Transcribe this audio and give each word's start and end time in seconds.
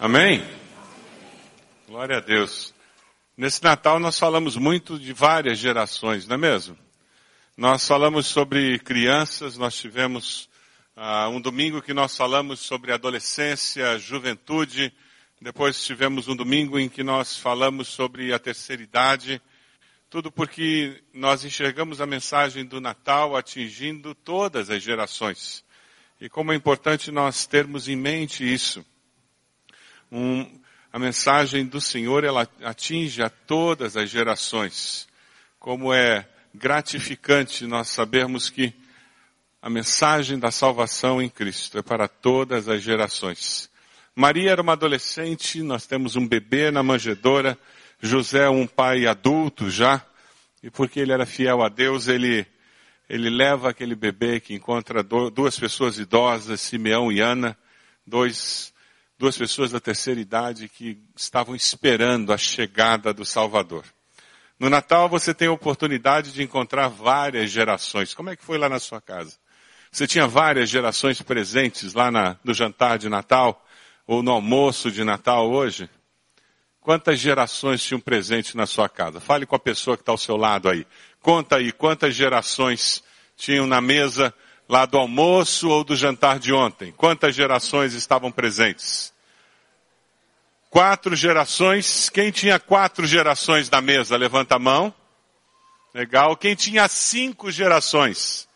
Amém? 0.00 0.48
Glória 1.88 2.18
a 2.18 2.20
Deus. 2.20 2.72
Nesse 3.36 3.60
Natal 3.64 3.98
nós 3.98 4.16
falamos 4.16 4.56
muito 4.56 4.96
de 4.96 5.12
várias 5.12 5.58
gerações, 5.58 6.24
não 6.24 6.34
é 6.34 6.38
mesmo? 6.38 6.78
Nós 7.56 7.84
falamos 7.84 8.28
sobre 8.28 8.78
crianças, 8.78 9.58
nós 9.58 9.74
tivemos 9.74 10.48
uh, 10.96 11.28
um 11.30 11.40
domingo 11.40 11.82
que 11.82 11.92
nós 11.92 12.16
falamos 12.16 12.60
sobre 12.60 12.92
adolescência, 12.92 13.98
juventude, 13.98 14.92
depois 15.40 15.84
tivemos 15.84 16.28
um 16.28 16.36
domingo 16.36 16.78
em 16.78 16.88
que 16.88 17.02
nós 17.02 17.36
falamos 17.36 17.88
sobre 17.88 18.32
a 18.32 18.38
terceira 18.38 18.80
idade, 18.80 19.42
tudo 20.08 20.30
porque 20.30 21.02
nós 21.12 21.44
enxergamos 21.44 22.00
a 22.00 22.06
mensagem 22.06 22.64
do 22.64 22.80
Natal 22.80 23.34
atingindo 23.34 24.14
todas 24.14 24.70
as 24.70 24.80
gerações. 24.80 25.64
E 26.20 26.28
como 26.28 26.52
é 26.52 26.54
importante 26.54 27.10
nós 27.10 27.46
termos 27.46 27.88
em 27.88 27.96
mente 27.96 28.44
isso. 28.44 28.86
Um, 30.10 30.58
a 30.92 30.98
mensagem 30.98 31.66
do 31.66 31.80
Senhor, 31.80 32.24
ela 32.24 32.48
atinge 32.62 33.22
a 33.22 33.28
todas 33.28 33.96
as 33.96 34.08
gerações. 34.08 35.06
Como 35.58 35.92
é 35.92 36.26
gratificante 36.54 37.66
nós 37.66 37.88
sabermos 37.88 38.48
que 38.48 38.72
a 39.60 39.68
mensagem 39.68 40.38
da 40.38 40.50
salvação 40.50 41.20
em 41.20 41.28
Cristo 41.28 41.78
é 41.78 41.82
para 41.82 42.08
todas 42.08 42.68
as 42.68 42.82
gerações. 42.82 43.68
Maria 44.14 44.52
era 44.52 44.62
uma 44.62 44.72
adolescente, 44.72 45.62
nós 45.62 45.86
temos 45.86 46.16
um 46.16 46.26
bebê 46.26 46.70
na 46.70 46.82
manjedoura, 46.82 47.58
José 48.00 48.48
um 48.48 48.66
pai 48.66 49.06
adulto 49.06 49.68
já, 49.70 50.04
e 50.62 50.70
porque 50.70 51.00
ele 51.00 51.12
era 51.12 51.26
fiel 51.26 51.62
a 51.62 51.68
Deus, 51.68 52.08
ele, 52.08 52.46
ele 53.08 53.28
leva 53.28 53.70
aquele 53.70 53.94
bebê 53.94 54.40
que 54.40 54.54
encontra 54.54 55.02
duas 55.02 55.58
pessoas 55.58 55.98
idosas, 55.98 56.60
Simeão 56.60 57.12
e 57.12 57.20
Ana, 57.20 57.56
dois 58.06 58.72
duas 59.18 59.36
pessoas 59.36 59.72
da 59.72 59.80
terceira 59.80 60.20
idade 60.20 60.68
que 60.68 60.96
estavam 61.16 61.56
esperando 61.56 62.32
a 62.32 62.38
chegada 62.38 63.12
do 63.12 63.24
Salvador. 63.24 63.84
No 64.58 64.70
Natal 64.70 65.08
você 65.08 65.34
tem 65.34 65.48
a 65.48 65.52
oportunidade 65.52 66.32
de 66.32 66.42
encontrar 66.42 66.88
várias 66.88 67.50
gerações. 67.50 68.14
Como 68.14 68.30
é 68.30 68.36
que 68.36 68.44
foi 68.44 68.58
lá 68.58 68.68
na 68.68 68.78
sua 68.78 69.00
casa? 69.00 69.36
Você 69.90 70.06
tinha 70.06 70.26
várias 70.26 70.68
gerações 70.68 71.20
presentes 71.20 71.94
lá 71.94 72.10
na, 72.10 72.36
no 72.44 72.54
jantar 72.54 72.98
de 72.98 73.08
Natal 73.08 73.64
ou 74.06 74.22
no 74.22 74.30
almoço 74.30 74.90
de 74.90 75.02
Natal 75.02 75.50
hoje? 75.50 75.88
Quantas 76.80 77.18
gerações 77.18 77.82
tinham 77.82 78.00
presente 78.00 78.56
na 78.56 78.66
sua 78.66 78.88
casa? 78.88 79.20
Fale 79.20 79.46
com 79.46 79.56
a 79.56 79.60
pessoa 79.60 79.96
que 79.96 80.02
está 80.02 80.12
ao 80.12 80.18
seu 80.18 80.36
lado 80.36 80.68
aí. 80.68 80.86
Conta 81.20 81.56
aí 81.56 81.72
quantas 81.72 82.14
gerações 82.14 83.02
tinham 83.36 83.66
na 83.66 83.80
mesa 83.80 84.32
lá 84.68 84.86
do 84.86 84.98
almoço 84.98 85.68
ou 85.68 85.82
do 85.82 85.96
jantar 85.96 86.38
de 86.38 86.52
ontem? 86.52 86.92
Quantas 86.92 87.34
gerações 87.34 87.94
estavam 87.94 88.30
presentes? 88.30 89.12
Quatro 90.70 91.16
gerações. 91.16 92.10
Quem 92.10 92.30
tinha 92.30 92.60
quatro 92.60 93.06
gerações 93.06 93.70
na 93.70 93.80
mesa? 93.80 94.16
Levanta 94.16 94.56
a 94.56 94.58
mão. 94.58 94.94
Legal. 95.94 96.36
Quem 96.36 96.54
tinha 96.54 96.86
cinco 96.88 97.50
gerações? 97.50 98.48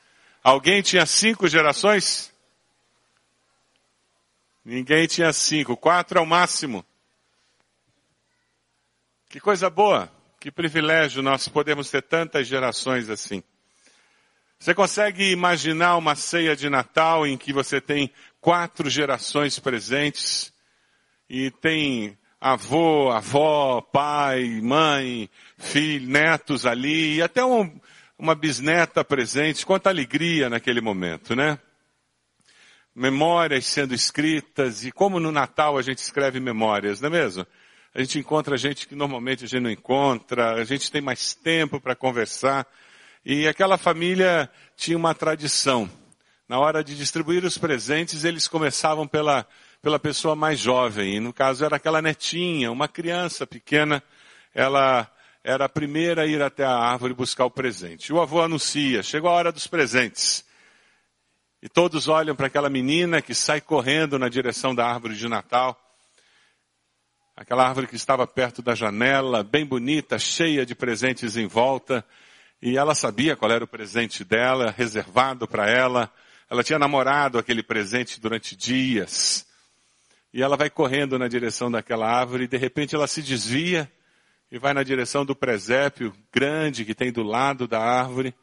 Alguém 0.44 0.82
tinha 0.82 1.06
cinco 1.06 1.48
gerações? 1.48 2.32
Ninguém 4.64 5.06
tinha 5.06 5.32
cinco. 5.32 5.76
Quatro 5.76 6.18
é 6.18 6.22
o 6.22 6.26
máximo. 6.26 6.84
Que 9.28 9.40
coisa 9.40 9.70
boa. 9.70 10.12
Que 10.38 10.50
privilégio 10.50 11.22
nós 11.22 11.48
podemos 11.48 11.90
ter 11.90 12.02
tantas 12.02 12.46
gerações 12.46 13.08
assim. 13.08 13.42
Você 14.58 14.74
consegue 14.74 15.30
imaginar 15.30 15.96
uma 15.96 16.14
ceia 16.14 16.54
de 16.54 16.68
Natal 16.68 17.26
em 17.26 17.36
que 17.36 17.52
você 17.52 17.80
tem 17.80 18.12
quatro 18.40 18.88
gerações 18.90 19.58
presentes 19.58 20.51
e 21.32 21.50
tem 21.50 22.18
avô, 22.38 23.10
avó, 23.10 23.80
pai, 23.80 24.60
mãe, 24.62 25.30
filho, 25.56 26.06
netos 26.06 26.66
ali 26.66 27.14
e 27.14 27.22
até 27.22 27.42
um, 27.42 27.80
uma 28.18 28.34
bisneta 28.34 29.02
presente. 29.02 29.64
Quanta 29.64 29.88
alegria 29.88 30.50
naquele 30.50 30.82
momento, 30.82 31.34
né? 31.34 31.58
Memórias 32.94 33.64
sendo 33.64 33.94
escritas 33.94 34.84
e 34.84 34.92
como 34.92 35.18
no 35.18 35.32
Natal 35.32 35.78
a 35.78 35.82
gente 35.82 35.98
escreve 35.98 36.38
memórias, 36.38 37.00
não 37.00 37.08
é 37.08 37.12
mesmo? 37.12 37.46
A 37.94 38.00
gente 38.02 38.18
encontra 38.18 38.58
gente 38.58 38.86
que 38.86 38.94
normalmente 38.94 39.46
a 39.46 39.48
gente 39.48 39.62
não 39.62 39.70
encontra, 39.70 40.52
a 40.56 40.64
gente 40.64 40.92
tem 40.92 41.00
mais 41.00 41.32
tempo 41.32 41.80
para 41.80 41.96
conversar. 41.96 42.66
E 43.24 43.48
aquela 43.48 43.78
família 43.78 44.50
tinha 44.76 44.98
uma 44.98 45.14
tradição. 45.14 45.90
Na 46.46 46.58
hora 46.58 46.84
de 46.84 46.94
distribuir 46.94 47.42
os 47.42 47.56
presentes, 47.56 48.24
eles 48.24 48.46
começavam 48.46 49.08
pela, 49.08 49.46
pela 49.82 49.98
pessoa 49.98 50.36
mais 50.36 50.60
jovem. 50.60 51.16
E 51.16 51.20
no 51.20 51.32
caso 51.32 51.64
era 51.64 51.76
aquela 51.76 52.00
netinha, 52.00 52.70
uma 52.70 52.86
criança 52.86 53.44
pequena. 53.44 54.02
Ela 54.54 55.10
era 55.42 55.64
a 55.64 55.68
primeira 55.68 56.22
a 56.22 56.26
ir 56.26 56.40
até 56.40 56.64
a 56.64 56.72
árvore 56.72 57.12
buscar 57.12 57.44
o 57.44 57.50
presente. 57.50 58.12
O 58.12 58.20
avô 58.20 58.40
anuncia, 58.40 59.02
chegou 59.02 59.28
a 59.28 59.32
hora 59.34 59.50
dos 59.50 59.66
presentes. 59.66 60.44
E 61.60 61.68
todos 61.68 62.06
olham 62.06 62.34
para 62.34 62.46
aquela 62.46 62.70
menina 62.70 63.20
que 63.20 63.34
sai 63.34 63.60
correndo 63.60 64.18
na 64.18 64.28
direção 64.28 64.74
da 64.74 64.86
árvore 64.86 65.16
de 65.16 65.28
Natal. 65.28 65.78
Aquela 67.36 67.66
árvore 67.66 67.88
que 67.88 67.96
estava 67.96 68.26
perto 68.26 68.62
da 68.62 68.74
janela, 68.74 69.42
bem 69.42 69.64
bonita, 69.64 70.18
cheia 70.18 70.64
de 70.64 70.74
presentes 70.74 71.36
em 71.36 71.46
volta. 71.46 72.04
E 72.60 72.76
ela 72.76 72.94
sabia 72.94 73.34
qual 73.34 73.50
era 73.50 73.64
o 73.64 73.68
presente 73.68 74.22
dela, 74.22 74.72
reservado 74.76 75.48
para 75.48 75.68
ela. 75.68 76.12
Ela 76.48 76.62
tinha 76.62 76.78
namorado 76.78 77.38
aquele 77.38 77.62
presente 77.62 78.20
durante 78.20 78.54
dias. 78.54 79.46
E 80.32 80.42
ela 80.42 80.56
vai 80.56 80.70
correndo 80.70 81.18
na 81.18 81.28
direção 81.28 81.70
daquela 81.70 82.08
árvore 82.08 82.44
e 82.44 82.48
de 82.48 82.56
repente 82.56 82.94
ela 82.94 83.06
se 83.06 83.22
desvia 83.22 83.90
e 84.50 84.58
vai 84.58 84.72
na 84.72 84.82
direção 84.82 85.24
do 85.24 85.36
presépio 85.36 86.12
grande 86.32 86.84
que 86.84 86.94
tem 86.94 87.12
do 87.12 87.22
lado 87.22 87.68
da 87.68 87.80
árvore. 87.80 88.34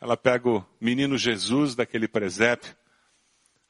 Ela 0.00 0.16
pega 0.16 0.48
o 0.48 0.64
menino 0.80 1.16
Jesus 1.16 1.74
daquele 1.74 2.08
presépio, 2.08 2.74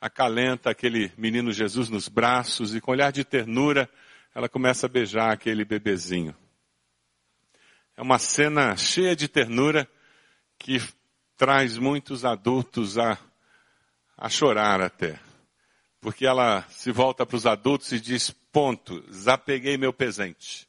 acalenta 0.01 0.71
aquele 0.71 1.13
menino 1.17 1.53
Jesus 1.53 1.89
nos 1.89 2.09
braços 2.09 2.75
e 2.75 2.81
com 2.81 2.93
olhar 2.93 3.13
de 3.13 3.25
ternura 3.25 3.89
ela 4.37 4.51
começa 4.51 4.85
a 4.85 4.89
beijar 4.89 5.33
aquele 5.33 5.65
bebezinho. 5.65 6.37
É 7.97 8.03
uma 8.03 8.19
cena 8.19 8.77
cheia 8.77 9.17
de 9.17 9.29
ternura 9.29 9.89
que 10.59 10.79
traz 11.39 11.79
muitos 11.79 12.23
adultos 12.23 12.99
a, 12.99 13.19
a 14.15 14.29
chorar 14.29 14.83
até. 14.83 15.26
Porque 16.06 16.25
ela 16.25 16.65
se 16.71 16.93
volta 16.93 17.27
para 17.27 17.34
os 17.34 17.47
adultos 17.47 17.91
e 17.91 17.99
diz, 17.99 18.31
ponto, 18.31 19.00
desapeguei 19.09 19.77
meu 19.77 19.93
presente. 19.93 20.69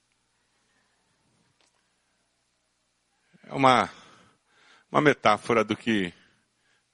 É 3.44 3.54
uma, 3.54 3.88
uma 4.92 5.00
metáfora 5.00 5.64
do 5.64 5.78
que 5.78 6.12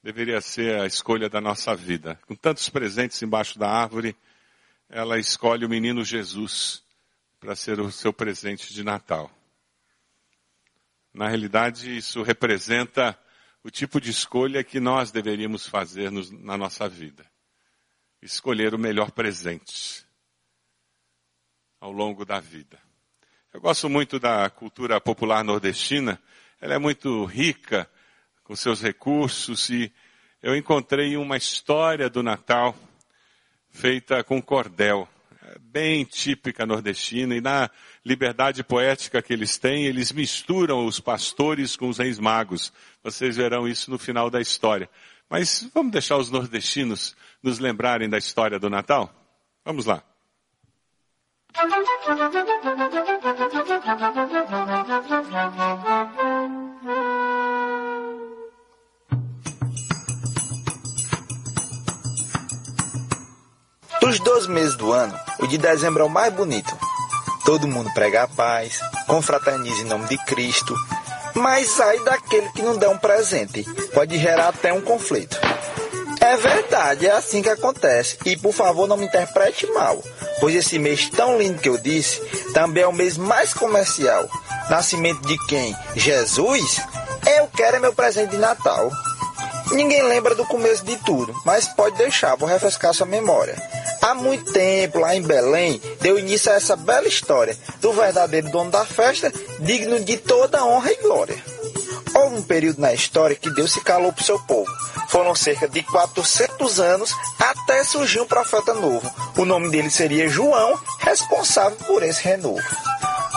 deveria 0.04 0.42
ser 0.42 0.78
a 0.82 0.86
escolha 0.86 1.30
da 1.30 1.40
nossa 1.40 1.74
vida. 1.74 2.20
Com 2.28 2.36
tantos 2.36 2.68
presentes 2.68 3.22
embaixo 3.22 3.58
da 3.58 3.70
árvore, 3.70 4.14
ela 4.90 5.18
escolhe 5.18 5.66
o 5.66 5.70
menino 5.70 6.04
Jesus 6.04 6.84
para 7.40 7.56
ser 7.56 7.80
o 7.80 7.90
seu 7.94 8.12
presente 8.12 8.74
de 8.74 8.84
Natal. 8.84 9.32
Na 11.14 11.30
realidade, 11.30 11.96
isso 11.96 12.22
representa 12.24 13.18
o 13.64 13.72
tipo 13.72 14.02
de 14.02 14.12
escolha 14.12 14.66
que 14.66 14.82
nós 14.82 15.12
deveríamos 15.12 15.66
fazer 15.66 16.12
na 16.12 16.58
nossa 16.58 16.90
vida. 16.90 17.32
Escolher 18.24 18.74
o 18.74 18.80
melhor 18.80 19.12
presente 19.12 20.06
ao 21.82 21.92
longo 21.92 22.24
da 22.24 22.40
vida. 22.40 22.80
Eu 23.54 23.60
gosto 23.60 23.90
muito 23.90 24.18
da 24.18 24.50
cultura 24.50 25.02
popular 25.02 25.44
nordestina. 25.44 26.18
Ela 26.62 26.76
é 26.76 26.78
muito 26.78 27.26
rica 27.26 27.86
com 28.42 28.56
seus 28.56 28.82
recursos 28.82 29.70
e 29.70 29.92
eu 30.42 30.56
encontrei 30.56 31.18
uma 31.18 31.36
história 31.36 32.10
do 32.10 32.24
Natal 32.24 32.74
feita 33.70 34.24
com 34.24 34.42
cordel 34.42 35.06
bem 35.60 36.06
típica 36.06 36.66
nordestina, 36.66 37.36
e 37.36 37.42
na 37.42 37.70
liberdade 38.06 38.64
poética 38.64 39.22
que 39.22 39.34
eles 39.34 39.58
têm, 39.58 39.86
eles 39.86 40.12
misturam 40.12 40.86
os 40.86 41.00
pastores 41.00 41.76
com 41.76 41.90
os 41.90 41.98
reis 41.98 42.20
magos. 42.20 42.72
Vocês 43.04 43.36
verão 43.36 43.68
isso 43.68 43.92
no 43.92 43.98
final 43.98 44.30
da 44.30 44.40
história. 44.40 44.90
Mas 45.30 45.68
vamos 45.74 45.92
deixar 45.92 46.18
os 46.18 46.30
nordestinos 46.30 47.16
nos 47.42 47.60
lembrarem 47.60 48.10
da 48.10 48.18
história 48.18 48.60
do 48.60 48.70
Natal? 48.70 49.12
Vamos 49.66 49.86
lá. 49.86 50.04
Dos 64.02 64.20
12 64.20 64.50
meses 64.50 64.76
do 64.76 64.92
ano, 64.92 65.18
o 65.40 65.48
de 65.48 65.58
dezembro 65.58 66.04
é 66.04 66.06
o 66.06 66.10
mais 66.10 66.34
bonito. 66.34 66.76
Todo 67.46 67.68
mundo 67.68 67.92
prega 67.94 68.24
a 68.24 68.28
paz, 68.28 68.80
confraterniza 69.08 69.82
em 69.82 69.86
nome 69.86 70.08
de 70.08 70.18
Cristo, 70.26 70.76
mas 71.36 71.70
sai 71.70 72.00
daquele 72.00 72.50
que 72.50 72.62
não 72.62 72.78
dá 72.78 72.90
um 72.90 72.98
presente. 72.98 73.64
Pode 73.94 74.18
gerar 74.18 74.50
até 74.50 74.74
um 74.74 74.82
conflito. 74.82 75.40
É 76.20 76.38
verdade, 76.38 77.06
é 77.06 77.12
assim 77.12 77.42
que 77.42 77.50
acontece. 77.50 78.18
E 78.26 78.38
por 78.38 78.54
favor, 78.54 78.88
não 78.88 78.96
me 78.96 79.06
interprete 79.06 79.68
mal. 79.68 80.02
pois 80.40 80.56
esse 80.56 80.80
mês 80.80 81.10
tão 81.10 81.38
lindo 81.38 81.60
que 81.60 81.68
eu 81.68 81.78
disse 81.78 82.22
também 82.54 82.84
é 82.84 82.88
o 82.88 82.94
mês 82.94 83.18
mais 83.18 83.54
comercial. 83.54 84.28
Nascimento 84.70 85.22
de 85.28 85.38
quem? 85.48 85.76
Jesus? 85.96 86.82
Eu 87.38 87.48
quero 87.48 87.78
é 87.78 87.80
meu 87.80 87.94
presente 87.94 88.32
de 88.32 88.38
Natal. 88.38 88.90
Ninguém 89.72 90.04
lembra 90.04 90.36
do 90.36 90.46
começo 90.46 90.86
de 90.86 90.96
tudo, 90.98 91.34
mas 91.46 91.68
pode 91.68 91.98
deixar, 91.98 92.36
vou 92.36 92.48
refrescar 92.48 92.94
sua 92.94 93.06
memória. 93.06 93.56
Há 94.04 94.14
muito 94.14 94.52
tempo, 94.52 95.00
lá 95.00 95.16
em 95.16 95.22
Belém, 95.22 95.82
deu 96.02 96.20
início 96.20 96.52
a 96.52 96.56
essa 96.56 96.76
bela 96.76 97.08
história 97.08 97.58
do 97.80 97.94
verdadeiro 97.94 98.52
dono 98.52 98.70
da 98.70 98.84
festa, 98.84 99.32
digno 99.62 99.98
de 100.02 100.18
toda 100.18 100.66
honra 100.66 100.92
e 100.92 101.02
glória. 101.02 101.42
Houve 102.14 102.36
um 102.36 102.44
período 102.44 102.82
na 102.82 102.94
história 102.94 103.34
que 103.34 103.50
Deus 103.52 103.72
se 103.72 103.80
calou 103.80 104.12
para 104.12 104.22
o 104.22 104.26
seu 104.26 104.38
povo. 104.40 104.70
Foram 105.08 105.34
cerca 105.34 105.70
de 105.70 105.82
400 105.84 106.82
anos 106.82 107.16
até 107.40 107.82
surgir 107.86 108.20
um 108.20 108.28
profeta 108.28 108.74
novo. 108.74 109.10
O 109.38 109.46
nome 109.46 109.70
dele 109.70 109.90
seria 109.90 110.28
João, 110.28 110.78
responsável 111.00 111.78
por 111.88 112.04
esse 112.04 112.22
renovo. 112.26 112.62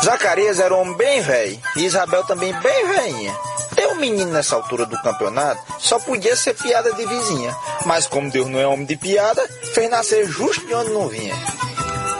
Zacarias 0.04 0.58
era 0.58 0.74
um 0.74 0.80
homem 0.80 0.96
bem 0.96 1.20
velho 1.20 1.60
e 1.76 1.84
Isabel 1.84 2.24
também 2.24 2.52
bem 2.60 2.88
velhinha. 2.88 3.38
Um 3.86 3.94
menino 3.96 4.30
nessa 4.30 4.56
altura 4.56 4.86
do 4.86 5.00
campeonato 5.02 5.60
só 5.78 5.98
podia 5.98 6.36
ser 6.36 6.54
piada 6.54 6.92
de 6.92 7.06
vizinha, 7.06 7.56
mas 7.84 8.06
como 8.06 8.30
Deus 8.30 8.48
não 8.48 8.58
é 8.58 8.66
homem 8.66 8.86
de 8.86 8.96
piada, 8.96 9.46
fez 9.74 9.90
nascer 9.90 10.26
justo 10.26 10.66
de 10.66 10.74
onde 10.74 10.90
não 10.90 11.08
vinha. 11.08 11.34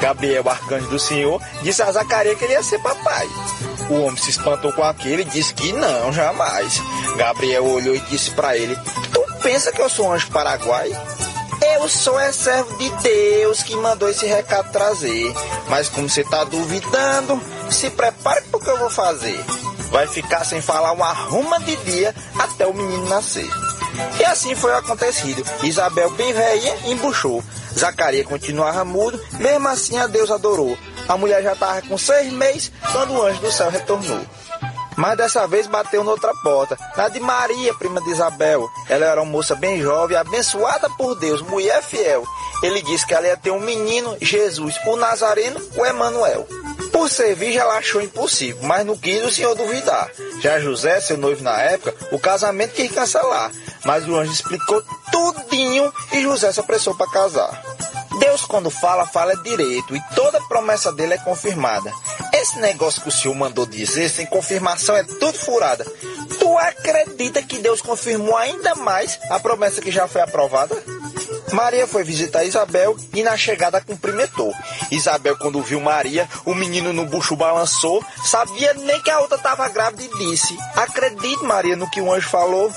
Gabriel, 0.00 0.48
arcanjo 0.48 0.88
do 0.88 0.98
Senhor, 0.98 1.40
disse 1.62 1.82
a 1.82 1.90
Zacarias 1.90 2.38
que 2.38 2.44
ele 2.44 2.52
ia 2.52 2.62
ser 2.62 2.78
papai. 2.80 3.26
O 3.88 4.02
homem 4.02 4.16
se 4.16 4.30
espantou 4.30 4.72
com 4.72 4.82
aquilo 4.82 5.22
e 5.22 5.24
disse 5.24 5.54
que 5.54 5.72
não, 5.72 6.12
jamais. 6.12 6.80
Gabriel 7.16 7.64
olhou 7.64 7.94
e 7.94 8.00
disse 8.00 8.30
para 8.32 8.56
ele: 8.56 8.76
Tu 9.12 9.24
pensa 9.42 9.72
que 9.72 9.80
eu 9.80 9.88
sou 9.88 10.08
um 10.08 10.12
anjo 10.12 10.30
paraguai? 10.30 10.90
Eu 11.74 11.88
sou 11.88 12.18
é 12.18 12.32
servo 12.32 12.76
de 12.76 12.90
Deus 13.02 13.62
que 13.62 13.74
mandou 13.76 14.08
esse 14.10 14.26
recado 14.26 14.70
trazer. 14.70 15.32
Mas 15.68 15.88
como 15.88 16.08
você 16.08 16.22
tá 16.24 16.44
duvidando, 16.44 17.40
se 17.70 17.88
prepare 17.90 18.42
pro 18.50 18.60
que 18.60 18.68
eu 18.68 18.78
vou 18.78 18.90
fazer. 18.90 19.42
Vai 19.90 20.06
ficar 20.06 20.44
sem 20.44 20.60
falar 20.60 20.92
uma 20.92 21.12
ruma 21.12 21.58
de 21.60 21.76
dia 21.76 22.14
até 22.38 22.66
o 22.66 22.74
menino 22.74 23.08
nascer. 23.08 23.48
E 24.18 24.24
assim 24.24 24.54
foi 24.54 24.74
acontecido. 24.74 25.44
Isabel, 25.62 26.10
bem 26.10 26.32
velha, 26.32 26.76
embuchou. 26.86 27.42
Zacarias 27.76 28.26
continuava 28.26 28.84
mudo, 28.84 29.20
mesmo 29.38 29.68
assim 29.68 29.98
a 29.98 30.06
Deus 30.06 30.30
adorou. 30.30 30.76
A 31.08 31.16
mulher 31.16 31.42
já 31.42 31.52
estava 31.52 31.82
com 31.82 31.96
seis 31.96 32.32
meses 32.32 32.72
quando 32.92 33.12
o 33.14 33.22
anjo 33.22 33.40
do 33.40 33.52
céu 33.52 33.70
retornou. 33.70 34.20
Mas 34.96 35.16
dessa 35.16 35.46
vez 35.46 35.66
bateu 35.66 36.02
noutra 36.02 36.32
porta, 36.42 36.78
na 36.96 37.08
de 37.08 37.20
Maria, 37.20 37.74
prima 37.74 38.00
de 38.00 38.10
Isabel. 38.10 38.66
Ela 38.88 39.06
era 39.06 39.22
uma 39.22 39.30
moça 39.30 39.54
bem 39.54 39.80
jovem, 39.80 40.16
abençoada 40.16 40.88
por 40.90 41.14
Deus, 41.16 41.42
mulher 41.42 41.82
fiel. 41.82 42.24
Ele 42.62 42.80
disse 42.82 43.06
que 43.06 43.14
ela 43.14 43.26
ia 43.26 43.36
ter 43.36 43.50
um 43.50 43.60
menino, 43.60 44.16
Jesus, 44.20 44.78
o 44.86 44.96
Nazareno, 44.96 45.60
o 45.76 45.84
Emanuel. 45.84 46.46
Por 46.90 47.10
ser 47.10 47.34
virgem, 47.34 47.60
ela 47.60 47.76
achou 47.76 48.00
impossível, 48.00 48.62
mas 48.62 48.86
não 48.86 48.96
quis 48.96 49.22
o 49.22 49.30
senhor 49.30 49.54
duvidar. 49.54 50.10
Já 50.40 50.58
José, 50.58 50.98
seu 51.00 51.18
noivo 51.18 51.42
na 51.42 51.60
época, 51.60 51.94
o 52.10 52.18
casamento 52.18 52.72
quis 52.72 52.90
cancelar. 52.90 53.50
Mas 53.84 54.08
o 54.08 54.16
anjo 54.16 54.32
explicou 54.32 54.82
tudinho 55.12 55.92
e 56.12 56.22
José 56.22 56.50
se 56.52 56.60
apressou 56.60 56.94
para 56.94 57.10
casar. 57.10 57.62
Deus, 58.18 58.44
quando 58.44 58.70
fala, 58.70 59.06
fala 59.06 59.36
direito 59.42 59.94
e 59.94 60.00
toda 60.14 60.40
promessa 60.42 60.92
dele 60.92 61.14
é 61.14 61.18
confirmada. 61.18 61.92
Esse 62.32 62.58
negócio 62.58 63.02
que 63.02 63.08
o 63.08 63.12
senhor 63.12 63.34
mandou 63.34 63.66
dizer, 63.66 64.08
sem 64.08 64.26
confirmação, 64.26 64.96
é 64.96 65.02
tudo 65.02 65.34
furada. 65.34 65.84
Tu 66.38 66.58
acredita 66.58 67.42
que 67.42 67.58
Deus 67.58 67.80
confirmou 67.80 68.36
ainda 68.36 68.74
mais 68.74 69.18
a 69.30 69.38
promessa 69.40 69.80
que 69.80 69.90
já 69.90 70.06
foi 70.06 70.20
aprovada? 70.20 70.76
Maria 71.52 71.86
foi 71.86 72.04
visitar 72.04 72.44
Isabel 72.44 72.96
e 73.14 73.22
na 73.22 73.36
chegada 73.36 73.80
cumprimentou. 73.80 74.52
Isabel, 74.90 75.36
quando 75.38 75.62
viu 75.62 75.80
Maria, 75.80 76.28
o 76.44 76.54
menino 76.54 76.92
no 76.92 77.06
bucho 77.06 77.36
balançou, 77.36 78.04
sabia 78.24 78.74
nem 78.74 79.00
que 79.02 79.10
a 79.10 79.20
outra 79.20 79.36
estava 79.36 79.68
grávida 79.68 80.02
e 80.02 80.18
disse: 80.18 80.56
Acredite, 80.74 81.44
Maria, 81.44 81.76
no 81.76 81.90
que 81.90 82.00
o 82.00 82.12
anjo 82.12 82.28
falou. 82.28 82.72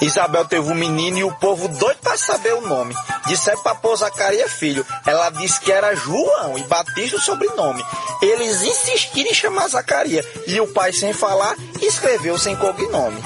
Isabel 0.00 0.44
teve 0.44 0.70
um 0.70 0.74
menino 0.74 1.18
e 1.18 1.24
o 1.24 1.32
povo 1.32 1.68
doido 1.68 1.98
para 2.02 2.16
saber 2.16 2.54
o 2.54 2.66
nome. 2.66 2.94
Disseram 3.26 3.62
para 3.62 3.74
pôr 3.74 3.96
Zacarias 3.96 4.52
filho. 4.52 4.84
Ela 5.06 5.30
disse 5.30 5.60
que 5.60 5.72
era 5.72 5.94
João 5.94 6.58
e 6.58 6.62
Batista 6.64 7.16
o 7.16 7.20
sobrenome. 7.20 7.84
Eles 8.20 8.62
insistiram 8.62 9.30
em 9.30 9.34
chamar 9.34 9.68
Zacarias 9.68 10.26
e 10.46 10.60
o 10.60 10.66
pai, 10.72 10.92
sem 10.92 11.12
falar, 11.12 11.56
escreveu 11.80 12.38
sem 12.38 12.56
cognome. 12.56 13.22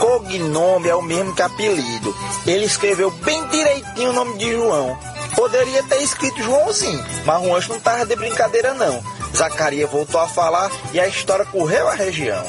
Cognome 0.00 0.88
é 0.88 0.94
o 0.94 1.02
mesmo 1.02 1.34
que 1.34 1.42
apelido. 1.42 2.14
Ele 2.46 2.64
escreveu 2.64 3.10
bem 3.10 3.46
direitinho 3.48 4.10
o 4.10 4.12
nome 4.12 4.38
de 4.38 4.50
João. 4.50 4.98
Poderia 5.34 5.82
ter 5.84 6.02
escrito 6.02 6.42
Joãozinho, 6.42 7.04
mas 7.24 7.42
o 7.42 7.54
anjo 7.54 7.70
não 7.70 7.76
estava 7.76 8.04
de 8.04 8.16
brincadeira 8.16 8.74
não. 8.74 9.02
Zacarias 9.34 9.90
voltou 9.90 10.20
a 10.20 10.28
falar 10.28 10.70
e 10.92 11.00
a 11.00 11.08
história 11.08 11.44
correu 11.46 11.88
a 11.88 11.94
região. 11.94 12.44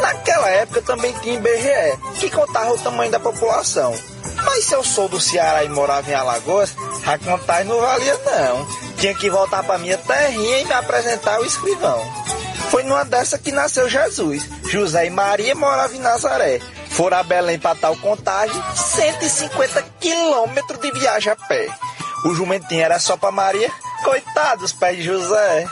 Naquela 0.00 0.48
época 0.50 0.82
também 0.82 1.12
tinha 1.20 1.36
IBGE, 1.36 2.18
que 2.20 2.30
contava 2.30 2.72
o 2.72 2.78
tamanho 2.78 3.10
da 3.10 3.20
população. 3.20 3.94
Mas 4.44 4.64
se 4.64 4.74
eu 4.74 4.84
sou 4.84 5.08
do 5.08 5.20
Ceará 5.20 5.64
e 5.64 5.68
morava 5.68 6.10
em 6.10 6.14
Alagoas, 6.14 6.74
a 7.06 7.18
contagem 7.18 7.64
não 7.64 7.80
valia 7.80 8.18
não. 8.24 8.66
Tinha 8.98 9.14
que 9.14 9.30
voltar 9.30 9.62
para 9.62 9.78
minha 9.78 9.96
terrinha 9.98 10.60
e 10.60 10.64
me 10.64 10.72
apresentar 10.72 11.36
ao 11.36 11.44
escrivão. 11.44 12.00
Foi 12.70 12.82
numa 12.82 13.04
dessa 13.04 13.38
que 13.38 13.52
nasceu 13.52 13.88
Jesus. 13.88 14.46
José 14.64 15.06
e 15.06 15.10
Maria 15.10 15.54
moravam 15.54 15.96
em 15.96 16.00
Nazaré. 16.00 16.60
Foram 16.90 17.18
a 17.18 17.22
Belém 17.22 17.58
para 17.58 17.76
tal 17.76 17.96
contagem, 17.96 18.60
150 18.74 19.82
quilômetros 20.00 20.80
de 20.80 20.90
viagem 20.92 21.32
a 21.32 21.36
pé. 21.36 21.68
O 22.24 22.34
jumentinho 22.34 22.82
era 22.82 22.98
só 22.98 23.16
para 23.16 23.30
Maria, 23.30 23.70
coitados 24.02 24.72
pés 24.72 24.96
de 24.96 25.02
José. 25.04 25.66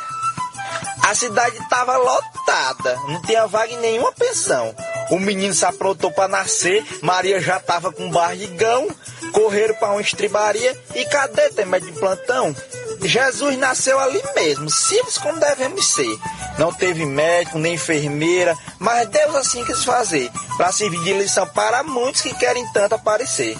A 1.06 1.14
cidade 1.14 1.58
estava 1.58 1.98
lotada, 1.98 2.96
não 3.08 3.20
tinha 3.20 3.46
vaga 3.46 3.70
em 3.70 3.78
nenhuma 3.78 4.10
pensão. 4.12 4.74
O 5.10 5.18
menino 5.18 5.52
se 5.52 5.64
aprontou 5.66 6.10
para 6.10 6.28
nascer, 6.28 6.82
Maria 7.02 7.38
já 7.42 7.58
estava 7.58 7.92
com 7.92 8.10
barrigão, 8.10 8.88
correram 9.32 9.74
para 9.74 9.92
uma 9.92 10.00
estribaria 10.00 10.74
e 10.94 11.04
cadê 11.04 11.50
tem 11.50 11.66
médico 11.66 11.92
de 11.92 12.00
plantão? 12.00 12.56
Jesus 13.02 13.58
nasceu 13.58 13.98
ali 13.98 14.22
mesmo, 14.34 14.70
simples 14.70 15.18
como 15.18 15.38
devemos 15.38 15.92
ser. 15.92 16.18
Não 16.58 16.72
teve 16.72 17.04
médico 17.04 17.58
nem 17.58 17.74
enfermeira, 17.74 18.56
mas 18.78 19.06
Deus 19.08 19.34
assim 19.34 19.62
quis 19.62 19.84
fazer, 19.84 20.30
para 20.56 20.72
servir 20.72 21.02
de 21.02 21.12
lição 21.12 21.46
para 21.48 21.82
muitos 21.82 22.22
que 22.22 22.32
querem 22.34 22.66
tanto 22.72 22.94
aparecer. 22.94 23.58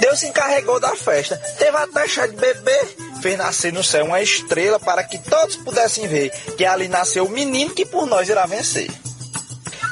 Deus 0.00 0.18
se 0.18 0.26
encarregou 0.26 0.78
da 0.78 0.94
festa, 0.94 1.36
teve 1.58 1.76
até 1.76 2.06
chá 2.06 2.26
de 2.26 2.36
bebê, 2.36 3.07
fez 3.20 3.36
nascer 3.36 3.72
no 3.72 3.84
céu 3.84 4.06
uma 4.06 4.20
estrela 4.20 4.78
para 4.78 5.04
que 5.04 5.18
todos 5.18 5.56
pudessem 5.56 6.06
ver 6.06 6.30
que 6.56 6.64
ali 6.64 6.88
nasceu 6.88 7.24
o 7.26 7.30
menino 7.30 7.74
que 7.74 7.86
por 7.86 8.06
nós 8.06 8.28
irá 8.28 8.46
vencer. 8.46 8.90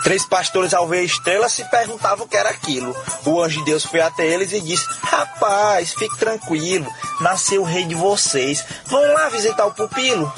Três 0.07 0.25
pastores, 0.25 0.73
ao 0.73 0.87
ver 0.87 1.01
a 1.01 1.03
estrela, 1.03 1.49
se 1.49 1.65
perguntavam 1.65 2.27
o 2.27 2.29
que 2.29 2.37
era 2.37 2.49
aquilo. 2.49 2.95
O 3.25 3.43
anjo 3.43 3.59
de 3.59 3.65
Deus 3.65 3.85
foi 3.85 4.01
até 4.01 4.25
eles 4.25 4.53
e 4.53 4.61
disse: 4.61 4.87
Rapaz, 5.03 5.95
fique 5.95 6.17
tranquilo, 6.17 6.87
nasceu 7.21 7.63
o 7.63 7.65
rei 7.65 7.85
de 7.85 7.97
vocês. 7.97 8.65
Vão 8.85 9.03
lá 9.13 9.29
visitar 9.31 9.67
o 9.67 9.75
pupilo. 9.75 10.33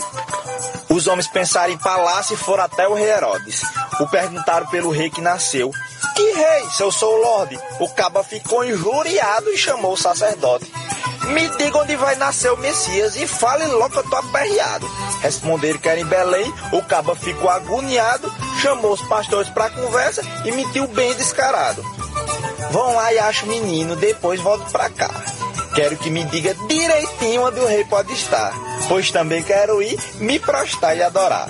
Os 0.88 1.07
homens 1.07 1.28
pensaram 1.28 1.71
em 1.71 1.76
palácio 1.76 2.33
e 2.33 2.38
foram 2.38 2.64
até 2.64 2.88
o 2.88 2.95
rei 2.95 3.11
Herodes. 3.11 3.61
O 4.00 4.07
perguntaram 4.09 4.66
pelo 4.68 4.90
rei 4.90 5.11
que 5.11 5.21
nasceu. 5.21 5.71
Que 6.16 6.33
rei, 6.33 6.64
se 6.71 6.83
eu 6.83 6.90
sou 6.90 7.14
o 7.14 7.21
Lorde? 7.21 7.61
O 7.78 7.90
caba 7.90 8.25
ficou 8.25 8.64
injuriado 8.64 9.50
e 9.50 9.59
chamou 9.59 9.92
o 9.92 9.99
sacerdote. 9.99 10.73
Me 11.28 11.49
diga 11.56 11.78
onde 11.78 11.97
vai 11.97 12.16
nascer 12.16 12.52
o 12.52 12.56
Messias 12.56 13.16
e 13.16 13.26
fale 13.26 13.66
logo 13.66 13.90
que 13.90 13.99
eu 13.99 14.11
tô 14.11 14.16
aperreado. 14.16 14.90
Responderam 15.20 15.78
que 15.78 15.88
era 15.88 16.00
em 16.00 16.04
Belém, 16.04 16.52
o 16.73 16.82
caba 16.82 17.14
ficou 17.14 17.50
agoniado, 17.50 18.32
chamou 18.62 18.92
os 18.92 19.02
pastores 19.02 19.50
para 19.50 19.70
conversa 19.70 20.23
e 20.44 20.52
mentiu 20.52 20.87
bem 20.88 21.14
descarado. 21.14 21.85
Vão 22.70 22.94
lá 22.94 23.12
e 23.12 23.18
acho 23.18 23.44
o 23.44 23.49
menino, 23.49 23.97
depois 23.97 24.40
volto 24.40 24.70
para 24.70 24.90
cá. 24.90 25.11
Quero 25.75 25.97
que 25.97 26.11
me 26.11 26.25
diga 26.25 26.54
direitinho 26.66 27.42
onde 27.42 27.61
o 27.61 27.66
rei 27.66 27.85
pode 27.85 28.12
estar, 28.12 28.52
pois 28.88 29.11
também 29.11 29.42
quero 29.42 29.82
ir 29.82 29.99
me 30.18 30.38
prostrar 30.38 30.97
e 30.97 31.02
adorar. 31.02 31.49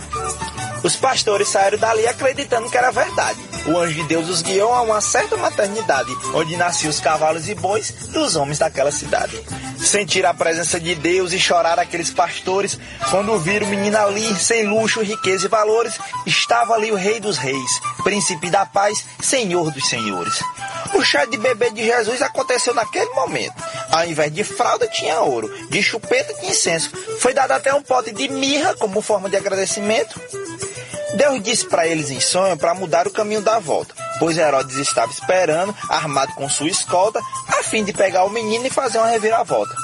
Os 0.82 0.96
pastores 0.96 1.48
saíram 1.48 1.78
dali 1.78 2.06
acreditando 2.06 2.70
que 2.70 2.76
era 2.76 2.90
verdade. 2.90 3.38
O 3.66 3.76
anjo 3.76 3.94
de 3.94 4.02
Deus 4.04 4.28
os 4.28 4.42
guiou 4.42 4.72
a 4.72 4.82
uma 4.82 5.00
certa 5.00 5.36
maternidade, 5.36 6.10
onde 6.34 6.56
nasciam 6.56 6.90
os 6.90 7.00
cavalos 7.00 7.48
e 7.48 7.54
bois 7.54 7.90
dos 8.08 8.36
homens 8.36 8.58
daquela 8.58 8.90
cidade. 8.90 9.38
Sentiram 9.78 10.30
a 10.30 10.34
presença 10.34 10.78
de 10.78 10.94
Deus 10.94 11.32
e 11.32 11.38
choraram 11.38 11.82
aqueles 11.82 12.10
pastores 12.10 12.78
quando 13.10 13.38
viram 13.38 13.66
o 13.66 13.70
menino 13.70 13.98
ali, 13.98 14.34
sem 14.36 14.66
luxo, 14.66 15.02
riqueza 15.02 15.46
e 15.46 15.48
valores. 15.48 15.98
Estava 16.26 16.74
ali 16.74 16.90
o 16.90 16.96
Rei 16.96 17.20
dos 17.20 17.36
Reis, 17.36 17.80
Príncipe 18.02 18.50
da 18.50 18.64
Paz, 18.64 19.04
Senhor 19.20 19.70
dos 19.70 19.88
Senhores. 19.88 20.42
O 20.94 21.02
chá 21.02 21.24
de 21.24 21.36
bebê 21.36 21.70
de 21.70 21.84
Jesus 21.84 22.22
aconteceu 22.22 22.74
naquele 22.74 23.10
momento. 23.10 23.54
Ao 23.90 24.06
invés 24.06 24.32
de 24.32 24.44
fralda, 24.44 24.86
tinha 24.88 25.20
ouro, 25.20 25.50
de 25.68 25.82
chupeta, 25.82 26.32
tinha 26.34 26.50
incenso. 26.50 26.90
Foi 27.20 27.34
dado 27.34 27.52
até 27.52 27.72
um 27.74 27.82
pote 27.82 28.12
de 28.12 28.28
mirra 28.28 28.74
como 28.74 29.02
forma 29.02 29.28
de 29.28 29.36
agradecimento. 29.36 30.20
Deus 31.18 31.42
disse 31.42 31.66
para 31.66 31.84
eles 31.84 32.10
em 32.10 32.20
sonho 32.20 32.56
para 32.56 32.74
mudar 32.74 33.08
o 33.08 33.10
caminho 33.10 33.40
da 33.40 33.58
volta, 33.58 33.92
pois 34.20 34.38
Herodes 34.38 34.76
estava 34.76 35.10
esperando, 35.10 35.74
armado 35.88 36.32
com 36.34 36.48
sua 36.48 36.68
escolta, 36.68 37.20
a 37.48 37.62
fim 37.64 37.82
de 37.82 37.92
pegar 37.92 38.24
o 38.24 38.30
menino 38.30 38.64
e 38.68 38.70
fazer 38.70 38.98
uma 38.98 39.08
reviravolta. 39.08 39.74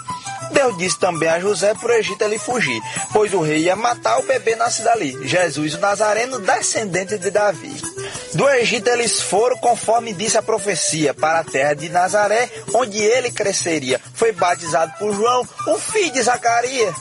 Deus 0.52 0.78
disse 0.78 0.96
também 0.96 1.28
a 1.28 1.40
José 1.40 1.74
para 1.74 1.88
o 1.88 1.94
Egito 1.94 2.22
ele 2.22 2.38
fugir, 2.38 2.80
pois 3.12 3.34
o 3.34 3.40
rei 3.40 3.64
ia 3.64 3.74
matar 3.74 4.20
o 4.20 4.22
bebê 4.22 4.54
nascido 4.54 4.86
ali, 4.86 5.26
Jesus 5.26 5.74
o 5.74 5.80
Nazareno, 5.80 6.38
descendente 6.38 7.18
de 7.18 7.32
Davi. 7.32 7.82
Do 8.34 8.48
Egito 8.50 8.88
eles 8.88 9.20
foram, 9.20 9.56
conforme 9.56 10.12
disse 10.12 10.38
a 10.38 10.42
profecia, 10.42 11.12
para 11.12 11.40
a 11.40 11.44
terra 11.44 11.74
de 11.74 11.88
Nazaré, 11.88 12.48
onde 12.72 12.98
ele 12.98 13.32
cresceria. 13.32 14.00
Foi 14.14 14.30
batizado 14.30 14.92
por 15.00 15.12
João, 15.12 15.44
o 15.66 15.78
filho 15.80 16.12
de 16.12 16.22
Zacarias. 16.22 16.94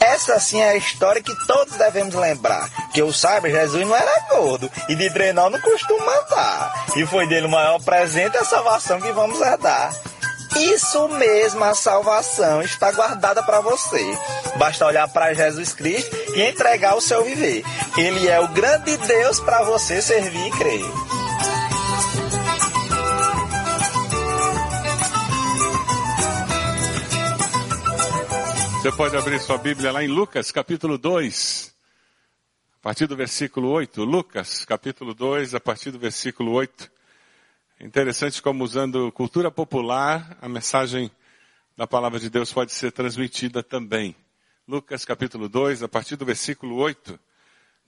Essa 0.00 0.38
sim 0.38 0.60
é 0.60 0.70
a 0.70 0.76
história 0.76 1.22
que 1.22 1.34
todos 1.46 1.76
devemos 1.76 2.14
lembrar. 2.14 2.68
Que 2.98 3.02
eu 3.02 3.12
saiba, 3.12 3.48
Jesus 3.48 3.86
não 3.86 3.94
era 3.94 4.26
gordo 4.28 4.68
e 4.88 4.96
de 4.96 5.08
treinar 5.10 5.48
não 5.48 5.60
costuma 5.60 6.04
matar. 6.04 6.86
E 6.96 7.06
foi 7.06 7.28
dele 7.28 7.46
o 7.46 7.48
maior 7.48 7.80
presente 7.80 8.36
a 8.36 8.44
salvação 8.44 9.00
que 9.00 9.12
vamos 9.12 9.40
herdar. 9.40 9.94
Isso 10.56 11.08
mesmo, 11.10 11.62
a 11.62 11.76
salvação 11.76 12.60
está 12.60 12.90
guardada 12.90 13.40
para 13.44 13.60
você. 13.60 14.04
Basta 14.56 14.84
olhar 14.84 15.06
para 15.06 15.32
Jesus 15.32 15.72
Cristo 15.72 16.12
e 16.34 16.42
entregar 16.42 16.96
o 16.96 17.00
seu 17.00 17.22
viver. 17.22 17.62
Ele 17.96 18.26
é 18.26 18.40
o 18.40 18.48
grande 18.48 18.96
Deus 18.96 19.38
para 19.38 19.62
você 19.62 20.02
servir 20.02 20.48
e 20.48 20.50
crer. 20.50 20.84
Você 28.82 28.90
pode 28.90 29.16
abrir 29.16 29.38
sua 29.38 29.56
Bíblia 29.56 29.92
lá 29.92 30.02
em 30.02 30.08
Lucas, 30.08 30.50
capítulo 30.50 30.98
2, 30.98 31.77
a 32.78 32.80
partir 32.80 33.08
do 33.08 33.16
versículo 33.16 33.70
8. 33.70 34.04
Lucas, 34.04 34.64
capítulo 34.64 35.12
2, 35.12 35.52
a 35.52 35.58
partir 35.58 35.90
do 35.90 35.98
versículo 35.98 36.52
8. 36.52 36.88
É 37.80 37.84
interessante 37.84 38.40
como 38.40 38.62
usando 38.62 39.10
cultura 39.10 39.50
popular, 39.50 40.38
a 40.40 40.48
mensagem 40.48 41.10
da 41.76 41.88
palavra 41.88 42.20
de 42.20 42.30
Deus 42.30 42.52
pode 42.52 42.70
ser 42.70 42.92
transmitida 42.92 43.64
também. 43.64 44.14
Lucas, 44.66 45.04
capítulo 45.04 45.48
2, 45.48 45.82
a 45.82 45.88
partir 45.88 46.14
do 46.14 46.24
versículo 46.24 46.76
8. 46.76 47.18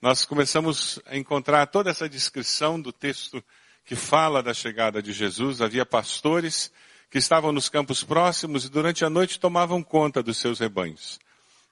Nós 0.01 0.25
começamos 0.25 0.99
a 1.05 1.15
encontrar 1.15 1.67
toda 1.67 1.89
essa 1.89 2.09
descrição 2.09 2.79
do 2.79 2.91
texto 2.91 3.41
que 3.85 3.95
fala 3.95 4.43
da 4.43 4.53
chegada 4.53 5.01
de 5.01 5.13
Jesus. 5.13 5.61
Havia 5.61 5.85
pastores 5.85 6.69
que 7.09 7.17
estavam 7.17 7.53
nos 7.53 7.69
campos 7.69 8.03
próximos 8.03 8.65
e 8.65 8.69
durante 8.69 9.05
a 9.05 9.09
noite 9.09 9.39
tomavam 9.39 9.81
conta 9.81 10.21
dos 10.21 10.37
seus 10.37 10.59
rebanhos. 10.59 11.17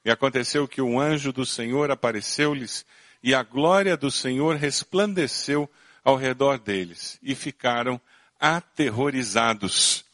E 0.05 0.09
aconteceu 0.09 0.65
que 0.69 0.81
um 0.81 0.97
anjo 0.97 1.33
do 1.33 1.45
Senhor 1.45 1.91
apareceu-lhes 1.91 2.85
e 3.21 3.33
a 3.33 3.43
glória 3.43 3.97
do 3.97 4.09
Senhor 4.09 4.55
resplandeceu 4.55 5.69
ao 6.03 6.15
redor 6.15 6.57
deles 6.57 7.19
e 7.21 7.35
ficaram 7.35 7.99
aterrorizados. 8.39 10.05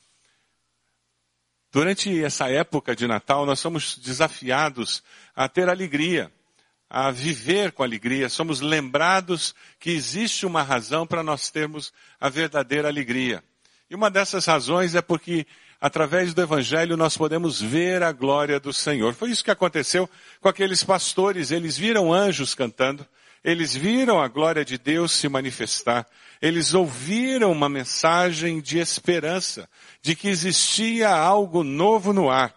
Durante 1.72 2.24
essa 2.24 2.50
época 2.50 2.96
de 2.96 3.06
Natal, 3.06 3.46
nós 3.46 3.60
somos 3.60 3.98
desafiados 3.98 5.04
a 5.36 5.50
ter 5.50 5.70
alegria, 5.70 6.32
a 6.90 7.12
viver 7.12 7.74
com 7.74 7.84
alegria. 7.84 8.30
Somos 8.30 8.62
lembrados 8.62 9.54
que 9.78 9.92
existe 9.92 10.46
uma 10.46 10.64
razão 10.64 11.06
para 11.06 11.22
nós 11.22 11.50
termos 11.50 11.92
a 12.20 12.30
verdadeira 12.30 12.88
alegria. 12.88 13.44
E 13.90 13.96
uma 13.96 14.10
dessas 14.10 14.46
razões 14.46 14.96
é 14.96 15.02
porque, 15.02 15.46
através 15.80 16.34
do 16.34 16.42
Evangelho, 16.42 16.98
nós 16.98 17.18
podemos 17.18 17.62
ver 17.62 18.04
a 18.04 18.12
glória 18.12 18.60
do 18.60 18.74
Senhor. 18.74 19.14
Foi 19.14 19.30
isso 19.30 19.44
que 19.44 19.52
aconteceu 19.52 20.10
com 20.42 20.50
aqueles 20.50 20.84
pastores. 20.84 21.52
Eles 21.52 21.78
viram 21.78 22.14
anjos 22.14 22.56
cantando, 22.56 23.06
eles 23.44 23.76
viram 23.76 24.20
a 24.20 24.28
glória 24.28 24.66
de 24.66 24.78
Deus 24.78 25.12
se 25.12 25.30
manifestar, 25.30 26.06
eles 26.42 26.74
ouviram 26.74 27.52
uma 27.52 27.70
mensagem 27.70 28.60
de 28.60 28.80
esperança, 28.80 29.70
de 30.02 30.16
que 30.16 30.28
existia 30.28 31.10
algo 31.10 31.64
novo 31.64 32.12
no 32.12 32.30
ar. 32.30 32.54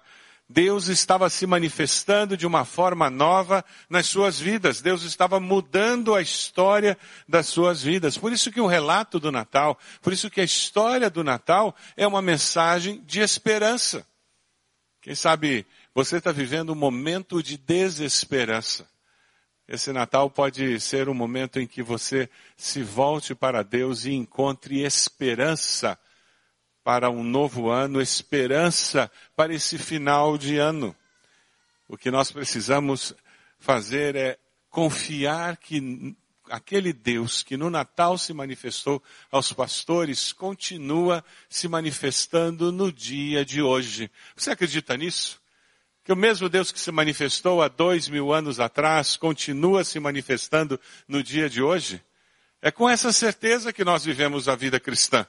Deus 0.48 0.88
estava 0.88 1.28
se 1.28 1.46
manifestando 1.46 2.34
de 2.34 2.46
uma 2.46 2.64
forma 2.64 3.10
nova 3.10 3.62
nas 3.88 4.06
suas 4.06 4.40
vidas. 4.40 4.80
Deus 4.80 5.02
estava 5.02 5.38
mudando 5.38 6.14
a 6.14 6.22
história 6.22 6.96
das 7.28 7.46
suas 7.46 7.82
vidas. 7.82 8.16
Por 8.16 8.32
isso 8.32 8.50
que 8.50 8.60
o 8.60 8.66
relato 8.66 9.20
do 9.20 9.30
Natal, 9.30 9.78
por 10.00 10.10
isso 10.10 10.30
que 10.30 10.40
a 10.40 10.44
história 10.44 11.10
do 11.10 11.22
Natal 11.22 11.76
é 11.96 12.06
uma 12.06 12.22
mensagem 12.22 13.02
de 13.04 13.20
esperança. 13.20 14.06
Quem 15.02 15.14
sabe 15.14 15.66
você 15.94 16.16
está 16.16 16.32
vivendo 16.32 16.72
um 16.72 16.76
momento 16.76 17.42
de 17.42 17.58
desesperança. 17.58 18.88
Esse 19.68 19.92
Natal 19.92 20.30
pode 20.30 20.80
ser 20.80 21.10
um 21.10 21.14
momento 21.14 21.60
em 21.60 21.66
que 21.66 21.82
você 21.82 22.30
se 22.56 22.82
volte 22.82 23.34
para 23.34 23.62
Deus 23.62 24.06
e 24.06 24.12
encontre 24.12 24.80
esperança 24.80 25.98
para 26.88 27.10
um 27.10 27.22
novo 27.22 27.68
ano, 27.68 28.00
esperança 28.00 29.12
para 29.36 29.52
esse 29.52 29.76
final 29.76 30.38
de 30.38 30.56
ano. 30.56 30.96
O 31.86 31.98
que 31.98 32.10
nós 32.10 32.32
precisamos 32.32 33.14
fazer 33.58 34.16
é 34.16 34.38
confiar 34.70 35.58
que 35.58 36.16
aquele 36.48 36.94
Deus 36.94 37.42
que 37.42 37.58
no 37.58 37.68
Natal 37.68 38.16
se 38.16 38.32
manifestou 38.32 39.02
aos 39.30 39.52
pastores 39.52 40.32
continua 40.32 41.22
se 41.46 41.68
manifestando 41.68 42.72
no 42.72 42.90
dia 42.90 43.44
de 43.44 43.60
hoje. 43.60 44.10
Você 44.34 44.52
acredita 44.52 44.96
nisso? 44.96 45.38
Que 46.02 46.12
o 46.14 46.16
mesmo 46.16 46.48
Deus 46.48 46.72
que 46.72 46.80
se 46.80 46.90
manifestou 46.90 47.60
há 47.60 47.68
dois 47.68 48.08
mil 48.08 48.32
anos 48.32 48.60
atrás 48.60 49.14
continua 49.14 49.84
se 49.84 50.00
manifestando 50.00 50.80
no 51.06 51.22
dia 51.22 51.50
de 51.50 51.60
hoje? 51.60 52.02
É 52.62 52.70
com 52.70 52.88
essa 52.88 53.12
certeza 53.12 53.74
que 53.74 53.84
nós 53.84 54.06
vivemos 54.06 54.48
a 54.48 54.56
vida 54.56 54.80
cristã. 54.80 55.26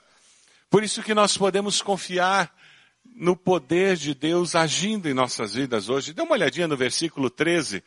Por 0.70 0.84
isso 0.84 1.02
que 1.02 1.16
nós 1.16 1.36
podemos 1.36 1.82
confiar 1.82 2.54
no 3.16 3.36
poder 3.36 3.96
de 3.96 4.14
Deus 4.14 4.56
agindo 4.56 5.10
em 5.10 5.14
nossas 5.14 5.56
vidas 5.56 5.90
hoje. 5.90 6.14
Dê 6.14 6.22
uma 6.22 6.34
olhadinha 6.34 6.68
no 6.68 6.78
versículo 6.78 7.30
13. 7.30 7.84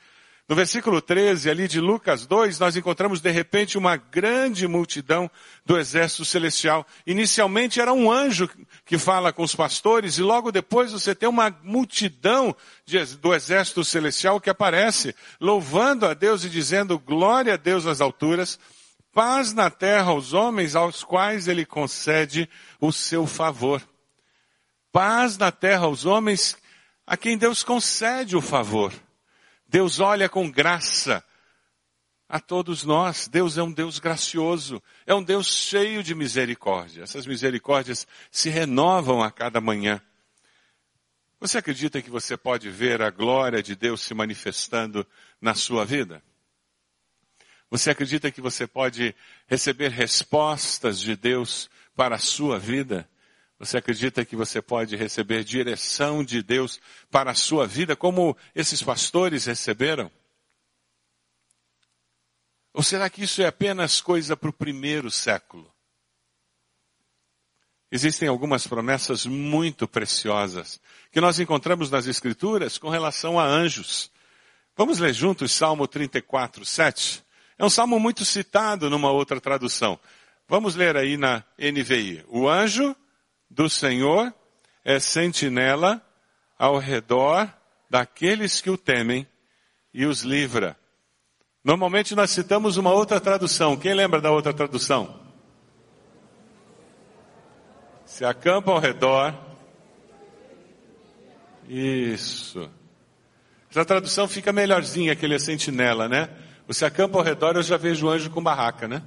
No 0.49 0.57
versículo 0.57 1.01
13, 1.01 1.49
ali 1.49 1.69
de 1.69 1.81
Lucas 1.81 2.27
2, 2.27 2.59
nós 2.59 2.77
encontramos 2.77 3.21
de 3.21 3.31
repente 3.31 3.79
uma 3.79 3.97
grande 3.97 4.67
multidão 4.67 5.31
do 5.65 5.79
exército 5.79 6.25
celestial. 6.25 6.85
Inicialmente 7.07 7.81
era 7.81 7.93
um 7.93 8.11
anjo 8.11 8.51
que 8.85 8.99
fala 8.99 9.33
com 9.33 9.45
os 9.45 9.55
pastores 9.55 10.19
e 10.19 10.23
logo 10.23 10.51
depois 10.51 10.91
você 10.91 11.15
tem 11.15 11.29
uma 11.29 11.57
multidão 11.63 12.55
de, 12.85 13.03
do 13.17 13.33
exército 13.33 13.85
celestial 13.85 14.41
que 14.41 14.51
aparece, 14.51 15.15
louvando 15.41 16.05
a 16.05 16.15
Deus 16.15 16.45
e 16.45 16.51
dizendo 16.51 16.99
glória 16.99 17.55
a 17.55 17.57
Deus 17.57 17.85
nas 17.85 18.01
alturas 18.01 18.59
paz 19.13 19.53
na 19.53 19.71
terra 19.71 20.11
aos 20.11 20.33
homens 20.33 20.75
aos 20.75 21.05
quais 21.05 21.47
ele 21.47 21.65
concede 21.65 22.49
o 22.81 22.91
seu 22.91 23.27
favor. 23.27 23.87
Paz 24.91 25.39
na 25.39 25.53
terra 25.53 25.85
aos 25.85 26.05
homens 26.05 26.57
a 27.07 27.17
quem 27.17 27.37
Deus 27.37 27.63
concede 27.63 28.37
o 28.37 28.41
favor. 28.41 28.93
Deus 29.69 30.01
olha 30.01 30.29
com 30.29 30.51
graça 30.51 31.25
a 32.29 32.41
todos 32.41 32.85
nós. 32.85 33.29
Deus 33.29 33.59
é 33.59 33.63
um 33.63 33.73
Deus 33.73 33.99
gracioso, 33.99 34.83
é 35.07 35.15
um 35.15 35.23
Deus 35.23 35.47
cheio 35.47 36.03
de 36.03 36.15
misericórdia. 36.15 37.03
Essas 37.03 37.27
misericórdias 37.27 38.07
se 38.31 38.49
renovam 38.49 39.23
a 39.23 39.31
cada 39.31 39.61
manhã. 39.61 40.01
Você 41.39 41.59
acredita 41.59 42.01
que 42.01 42.09
você 42.09 42.37
pode 42.37 42.71
ver 42.71 43.03
a 43.03 43.11
glória 43.11 43.63
de 43.63 43.75
Deus 43.75 44.01
se 44.01 44.15
manifestando 44.15 45.07
na 45.41 45.55
sua 45.55 45.85
vida? 45.85 46.23
Você 47.73 47.91
acredita 47.91 48.31
que 48.31 48.43
você 48.43 48.67
pode 48.67 49.15
receber 49.47 49.89
respostas 49.89 51.01
de 51.01 51.17
Deus 51.17 51.71
para 51.97 52.17
a 52.17 52.19
sua 52.19 52.59
vida? 52.59 53.09
Você 53.59 53.79
acredita 53.79 54.27
que 54.27 54.37
você 54.37 54.61
pode 54.61 54.95
receber 54.95 55.43
direção 55.43 56.23
de 56.23 56.43
Deus 56.43 56.79
para 57.11 57.31
a 57.31 57.35
sua 57.35 57.67
vida, 57.67 57.97
como 57.97 58.37
esses 58.55 58.83
pastores 58.83 59.47
receberam? 59.47 60.13
Ou 62.75 62.83
será 62.83 63.09
que 63.09 63.23
isso 63.23 63.41
é 63.41 63.47
apenas 63.47 64.03
coisa 64.03 64.37
para 64.37 64.51
o 64.51 64.53
primeiro 64.53 65.11
século? 65.11 65.73
Existem 67.91 68.29
algumas 68.29 68.67
promessas 68.67 69.25
muito 69.25 69.89
preciosas 69.89 70.79
que 71.11 71.23
nós 71.23 71.41
encontramos 71.41 71.91
nas 71.91 72.07
Escrituras 72.07 72.77
com 72.77 72.91
relação 72.91 73.41
a 73.41 73.47
anjos. 73.47 74.11
Vamos 74.77 74.99
ler 74.99 75.15
juntos 75.15 75.53
Salmo 75.53 75.89
34, 75.89 76.67
7? 76.67 77.25
É 77.59 77.65
um 77.65 77.71
salmo 77.71 77.99
muito 77.99 78.25
citado 78.25 78.89
numa 78.89 79.11
outra 79.11 79.41
tradução. 79.41 79.99
Vamos 80.49 80.75
ler 80.75 80.97
aí 80.97 81.17
na 81.17 81.45
NVI. 81.59 82.25
O 82.29 82.49
anjo 82.49 82.95
do 83.49 83.69
Senhor 83.69 84.33
é 84.85 84.99
sentinela 84.99 86.05
ao 86.59 86.79
redor 86.79 87.53
daqueles 87.89 88.61
que 88.61 88.71
o 88.71 88.77
temem 88.77 89.27
e 89.93 90.07
os 90.07 90.23
livra. 90.23 90.77
Normalmente 91.65 92.15
nós 92.15 92.31
citamos 92.31 92.77
uma 92.77 92.93
outra 92.93 93.21
tradução. 93.21 93.77
Quem 93.77 93.95
lembra 93.95 94.21
da 94.21 94.31
outra 94.31 94.53
tradução? 94.53 95.21
Se 98.05 98.25
acampa 98.25 98.73
ao 98.73 98.79
redor. 98.79 99.35
Isso. 101.69 102.69
Essa 103.71 103.85
tradução 103.85 104.27
fica 104.27 104.53
melhorzinha 104.53 105.15
que 105.15 105.25
ele 105.25 105.35
é 105.35 105.39
sentinela, 105.39 106.09
né? 106.09 106.29
Você 106.67 106.85
acampa 106.85 107.19
ao 107.19 107.25
redor, 107.25 107.57
eu 107.57 107.63
já 107.63 107.77
vejo 107.77 108.09
anjo 108.09 108.31
com 108.31 108.43
barraca, 108.43 108.87
né? 108.87 109.03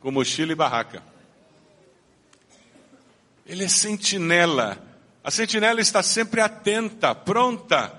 Com 0.00 0.10
mochila 0.10 0.52
e 0.52 0.54
barraca. 0.54 1.02
Ele 3.46 3.64
é 3.64 3.68
sentinela 3.68 4.80
A 5.22 5.30
sentinela 5.30 5.80
está 5.80 6.02
sempre 6.02 6.40
atenta, 6.40 7.14
pronta, 7.14 7.92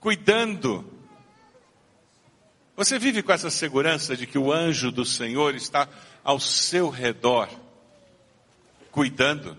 cuidando. 0.00 0.90
Você 2.74 2.98
vive 2.98 3.22
com 3.22 3.32
essa 3.32 3.50
segurança 3.50 4.16
de 4.16 4.26
que 4.26 4.38
o 4.38 4.52
anjo 4.52 4.90
do 4.90 5.04
Senhor 5.04 5.54
está 5.54 5.86
ao 6.24 6.40
seu 6.40 6.88
redor, 6.88 7.48
cuidando? 8.90 9.56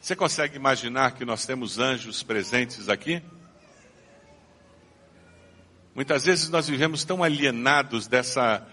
Você 0.00 0.16
consegue 0.16 0.56
imaginar 0.56 1.12
que 1.12 1.24
nós 1.24 1.44
temos 1.44 1.78
anjos 1.78 2.22
presentes 2.22 2.88
aqui? 2.88 3.22
Muitas 5.94 6.24
vezes 6.24 6.48
nós 6.48 6.66
vivemos 6.66 7.04
tão 7.04 7.22
alienados 7.22 8.08
dessa 8.08 8.66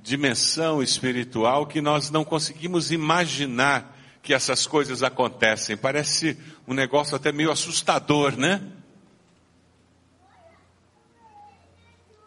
dimensão 0.00 0.82
espiritual 0.82 1.66
que 1.66 1.80
nós 1.80 2.08
não 2.10 2.24
conseguimos 2.24 2.92
imaginar 2.92 3.98
que 4.22 4.32
essas 4.32 4.66
coisas 4.66 5.02
acontecem. 5.02 5.76
Parece 5.76 6.38
um 6.66 6.72
negócio 6.72 7.16
até 7.16 7.32
meio 7.32 7.50
assustador, 7.50 8.36
né? 8.36 8.62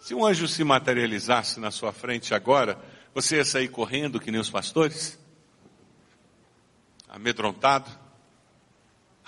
Se 0.02 0.14
um 0.14 0.26
anjo 0.26 0.48
se 0.48 0.64
materializasse 0.64 1.60
na 1.60 1.72
sua 1.72 1.94
frente 1.94 2.34
agora, 2.34 2.78
você 3.14 3.38
ia 3.38 3.46
sair 3.46 3.70
correndo 3.70 4.20
que 4.20 4.32
nem 4.32 4.42
os 4.42 4.50
pastores? 4.50 5.18
Amedrontado? 7.08 7.90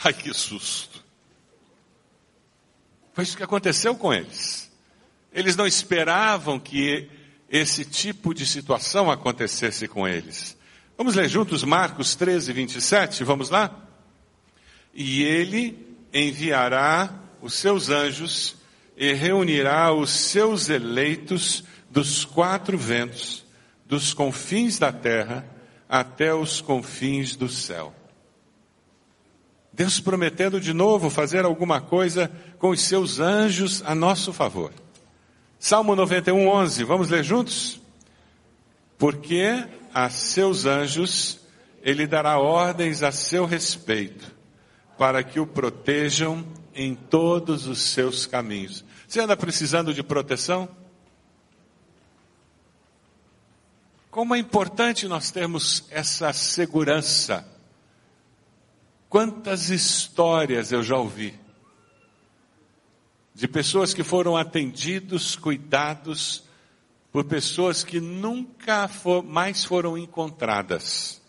Ai 0.03 0.13
que 0.13 0.33
susto! 0.33 1.03
Foi 3.13 3.23
isso 3.23 3.37
que 3.37 3.43
aconteceu 3.43 3.95
com 3.95 4.13
eles. 4.13 4.66
Eles 5.37 5.55
não 5.55 5.67
esperavam 5.67 6.59
que 6.59 7.07
esse 7.47 7.85
tipo 7.85 8.33
de 8.33 8.43
situação 8.43 9.11
acontecesse 9.11 9.87
com 9.87 10.07
eles. 10.07 10.57
Vamos 10.97 11.13
ler 11.13 11.29
juntos 11.29 11.63
Marcos 11.63 12.15
13, 12.15 12.51
27, 12.51 13.23
vamos 13.23 13.51
lá? 13.51 13.87
E 14.91 15.21
ele 15.21 15.95
enviará 16.11 17.13
os 17.39 17.53
seus 17.53 17.89
anjos 17.89 18.55
e 18.97 19.13
reunirá 19.13 19.93
os 19.93 20.09
seus 20.09 20.69
eleitos 20.69 21.63
dos 21.87 22.25
quatro 22.25 22.75
ventos, 22.75 23.45
dos 23.85 24.15
confins 24.15 24.79
da 24.79 24.91
terra 24.91 25.45
até 25.87 26.33
os 26.33 26.61
confins 26.61 27.35
do 27.35 27.47
céu. 27.47 27.93
Deus 29.71 29.99
prometendo 29.99 30.59
de 30.59 30.73
novo 30.73 31.11
fazer 31.11 31.45
alguma 31.45 31.79
coisa 31.79 32.31
com 32.57 32.69
os 32.69 32.81
seus 32.81 33.19
anjos 33.19 33.83
a 33.85 33.93
nosso 33.93 34.33
favor. 34.33 34.73
Salmo 35.59 35.95
91, 35.95 36.47
11. 36.47 36.83
Vamos 36.83 37.09
ler 37.09 37.23
juntos? 37.23 37.81
Porque 38.97 39.65
a 39.93 40.09
seus 40.09 40.65
anjos 40.65 41.39
ele 41.81 42.05
dará 42.05 42.37
ordens 42.37 43.01
a 43.01 43.11
seu 43.11 43.45
respeito, 43.45 44.35
para 44.97 45.23
que 45.23 45.39
o 45.39 45.47
protejam 45.47 46.45
em 46.75 46.93
todos 46.93 47.65
os 47.65 47.79
seus 47.79 48.25
caminhos. 48.25 48.83
Você 49.07 49.19
anda 49.19 49.37
precisando 49.37 49.93
de 49.93 50.03
proteção? 50.03 50.69
Como 54.11 54.35
é 54.35 54.39
importante 54.39 55.07
nós 55.07 55.31
termos 55.31 55.85
essa 55.89 56.33
segurança. 56.33 57.47
Quantas 59.09 59.69
histórias 59.69 60.71
eu 60.71 60.83
já 60.83 60.97
ouvi 60.97 61.46
de 63.37 63.47
pessoas 63.47 63.93
que 63.93 64.03
foram 64.03 64.35
atendidos, 64.35 65.35
cuidados 65.35 66.43
por 67.11 67.23
pessoas 67.25 67.83
que 67.83 67.99
nunca 67.99 68.87
for, 68.87 69.23
mais 69.23 69.63
foram 69.63 69.95
encontradas. 69.95 71.21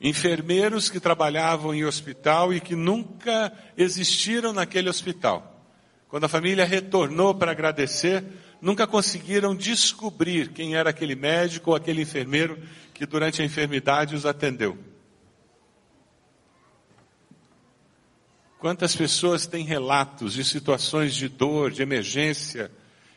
Enfermeiros 0.00 0.88
que 0.88 1.00
trabalhavam 1.00 1.74
em 1.74 1.84
hospital 1.84 2.54
e 2.54 2.60
que 2.60 2.76
nunca 2.76 3.52
existiram 3.76 4.52
naquele 4.52 4.88
hospital. 4.88 5.60
Quando 6.06 6.22
a 6.22 6.28
família 6.28 6.64
retornou 6.64 7.34
para 7.34 7.50
agradecer, 7.50 8.24
nunca 8.62 8.86
conseguiram 8.86 9.56
descobrir 9.56 10.52
quem 10.52 10.76
era 10.76 10.90
aquele 10.90 11.16
médico 11.16 11.70
ou 11.70 11.76
aquele 11.76 12.02
enfermeiro 12.02 12.62
que 12.94 13.04
durante 13.04 13.42
a 13.42 13.44
enfermidade 13.44 14.14
os 14.14 14.24
atendeu. 14.24 14.78
Quantas 18.58 18.94
pessoas 18.96 19.46
têm 19.46 19.64
relatos 19.64 20.32
de 20.34 20.44
situações 20.44 21.14
de 21.14 21.28
dor, 21.28 21.70
de 21.70 21.80
emergência, 21.80 22.70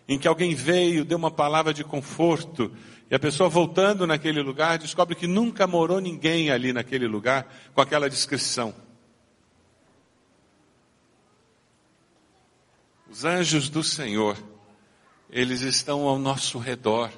em 0.07 0.19
que 0.19 0.27
alguém 0.27 0.53
veio, 0.53 1.03
deu 1.03 1.17
uma 1.17 1.31
palavra 1.31 1.73
de 1.73 1.83
conforto, 1.83 2.71
e 3.09 3.15
a 3.15 3.19
pessoa 3.19 3.49
voltando 3.49 4.05
naquele 4.05 4.41
lugar 4.41 4.77
descobre 4.77 5.15
que 5.15 5.27
nunca 5.27 5.65
morou 5.65 5.99
ninguém 5.99 6.51
ali 6.51 6.71
naquele 6.71 7.07
lugar 7.07 7.51
com 7.73 7.81
aquela 7.81 8.09
descrição. 8.09 8.73
Os 13.09 13.25
anjos 13.25 13.67
do 13.67 13.83
Senhor, 13.83 14.37
eles 15.29 15.61
estão 15.61 16.07
ao 16.07 16.17
nosso 16.17 16.59
redor. 16.59 17.11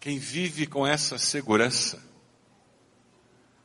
Quem 0.00 0.18
vive 0.18 0.66
com 0.66 0.86
essa 0.86 1.18
segurança, 1.18 2.02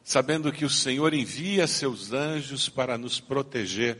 sabendo 0.04 0.52
que 0.52 0.66
o 0.66 0.70
Senhor 0.70 1.13
envia 1.13 1.66
seus 1.66 2.12
anjos 2.12 2.68
para 2.68 2.98
nos 2.98 3.20
proteger. 3.20 4.00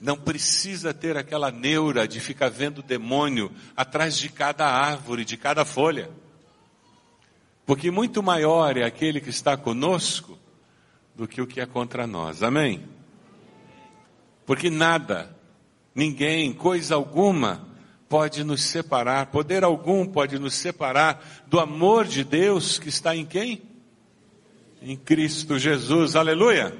Não 0.00 0.16
precisa 0.16 0.94
ter 0.94 1.16
aquela 1.16 1.50
neura 1.50 2.08
de 2.08 2.18
ficar 2.18 2.48
vendo 2.48 2.82
demônio 2.82 3.52
atrás 3.76 4.16
de 4.16 4.30
cada 4.30 4.66
árvore, 4.66 5.24
de 5.24 5.36
cada 5.36 5.64
folha. 5.64 6.10
Porque 7.66 7.90
muito 7.90 8.22
maior 8.22 8.76
é 8.78 8.84
aquele 8.84 9.20
que 9.20 9.28
está 9.28 9.56
conosco 9.56 10.38
do 11.14 11.28
que 11.28 11.42
o 11.42 11.46
que 11.46 11.60
é 11.60 11.66
contra 11.66 12.06
nós. 12.06 12.42
Amém? 12.42 12.82
Porque 14.46 14.70
nada, 14.70 15.36
ninguém, 15.94 16.52
coisa 16.52 16.94
alguma 16.94 17.68
pode 18.08 18.42
nos 18.42 18.62
separar, 18.62 19.26
poder 19.26 19.62
algum 19.62 20.04
pode 20.04 20.38
nos 20.38 20.54
separar 20.54 21.44
do 21.46 21.60
amor 21.60 22.06
de 22.06 22.24
Deus 22.24 22.78
que 22.78 22.88
está 22.88 23.14
em 23.14 23.24
quem? 23.24 23.69
Em 24.82 24.96
Cristo 24.96 25.58
Jesus, 25.58 26.16
aleluia. 26.16 26.74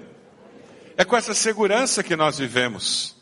É 0.96 1.04
com 1.04 1.16
essa 1.16 1.34
segurança 1.34 2.02
que 2.02 2.16
nós 2.16 2.38
vivemos. 2.38 3.16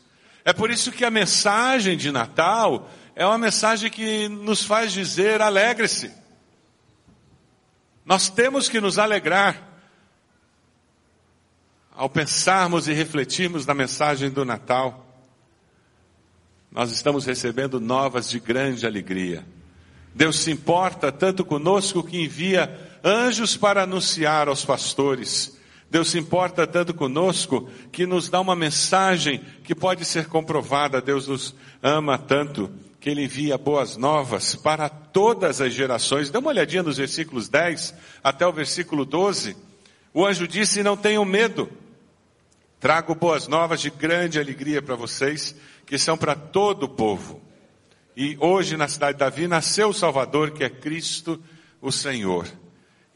É 0.45 0.53
por 0.53 0.71
isso 0.71 0.91
que 0.91 1.03
a 1.03 1.11
mensagem 1.11 1.97
de 1.97 2.11
Natal 2.11 2.89
é 3.15 3.25
uma 3.25 3.37
mensagem 3.37 3.89
que 3.91 4.29
nos 4.29 4.63
faz 4.63 4.93
dizer 4.93 5.41
alegre-se. 5.41 6.11
Nós 8.05 8.29
temos 8.29 8.69
que 8.69 8.79
nos 8.79 8.97
alegrar 8.97 9.67
ao 11.91 12.09
pensarmos 12.09 12.87
e 12.87 12.93
refletirmos 12.93 13.65
na 13.65 13.73
mensagem 13.73 14.29
do 14.29 14.45
Natal. 14.45 15.05
Nós 16.71 16.91
estamos 16.91 17.25
recebendo 17.25 17.79
novas 17.79 18.29
de 18.29 18.39
grande 18.39 18.85
alegria. 18.85 19.45
Deus 20.15 20.39
se 20.39 20.51
importa 20.51 21.11
tanto 21.11 21.43
conosco 21.43 22.01
que 22.01 22.21
envia 22.21 22.88
anjos 23.03 23.55
para 23.57 23.83
anunciar 23.83 24.47
aos 24.47 24.65
pastores. 24.65 25.57
Deus 25.89 26.11
se 26.11 26.19
importa 26.19 26.67
tanto 26.67 26.93
conosco 26.93 27.67
que 27.91 28.05
nos 28.05 28.29
dá 28.29 28.39
uma 28.39 28.55
mensagem 28.55 29.43
que 29.63 29.73
pode 29.73 30.05
ser 30.05 30.27
comprovada. 30.27 31.01
Deus 31.01 31.27
nos 31.27 31.55
ama 31.81 32.17
tanto 32.17 32.71
que 32.99 33.09
Ele 33.09 33.23
envia 33.23 33.57
boas 33.57 33.97
novas 33.97 34.55
para 34.55 34.87
todas 34.87 35.61
as 35.61 35.73
gerações. 35.73 36.29
Dê 36.29 36.37
uma 36.37 36.49
olhadinha 36.49 36.83
nos 36.83 36.97
versículos 36.97 37.49
10 37.49 37.95
até 38.23 38.45
o 38.45 38.53
versículo 38.53 39.03
12. 39.03 39.57
O 40.13 40.25
anjo 40.25 40.47
disse: 40.47 40.83
Não 40.83 40.95
tenham 40.95 41.25
medo. 41.25 41.69
Trago 42.79 43.15
boas 43.15 43.47
novas 43.47 43.81
de 43.81 43.89
grande 43.89 44.39
alegria 44.39 44.81
para 44.81 44.95
vocês, 44.95 45.55
que 45.85 45.97
são 45.97 46.17
para 46.17 46.35
todo 46.35 46.83
o 46.83 46.89
povo. 46.89 47.41
E 48.15 48.37
hoje 48.39 48.77
na 48.77 48.87
cidade 48.87 49.13
de 49.13 49.19
Davi 49.19 49.47
nasceu 49.47 49.89
o 49.89 49.93
Salvador, 49.93 50.51
que 50.51 50.63
é 50.63 50.69
Cristo 50.69 51.41
o 51.81 51.91
Senhor. 51.91 52.47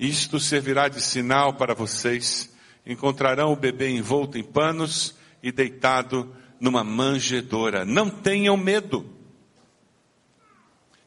Isto 0.04 0.38
servirá 0.38 0.90
de 0.90 1.02
sinal 1.02 1.54
para 1.54 1.74
vocês. 1.74 2.54
Encontrarão 2.86 3.54
o 3.54 3.56
bebê 3.56 3.90
envolto 3.90 4.38
em 4.38 4.44
panos 4.44 5.16
e 5.42 5.50
deitado 5.50 6.36
numa 6.60 6.84
manjedoura. 6.84 7.86
Não 7.86 8.10
tenham 8.10 8.58
medo. 8.58 9.10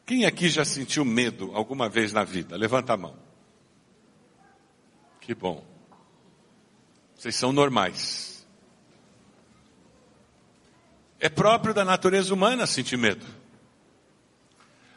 Quem 0.03 0.25
aqui 0.25 0.49
já 0.49 0.65
sentiu 0.65 1.05
medo 1.05 1.51
alguma 1.53 1.87
vez 1.87 2.11
na 2.11 2.23
vida? 2.23 2.57
Levanta 2.57 2.93
a 2.93 2.97
mão. 2.97 3.15
Que 5.21 5.35
bom. 5.35 5.63
Vocês 7.15 7.35
são 7.35 7.53
normais. 7.53 8.47
É 11.19 11.29
próprio 11.29 11.71
da 11.71 11.85
natureza 11.85 12.33
humana 12.33 12.65
sentir 12.65 12.97
medo. 12.97 13.27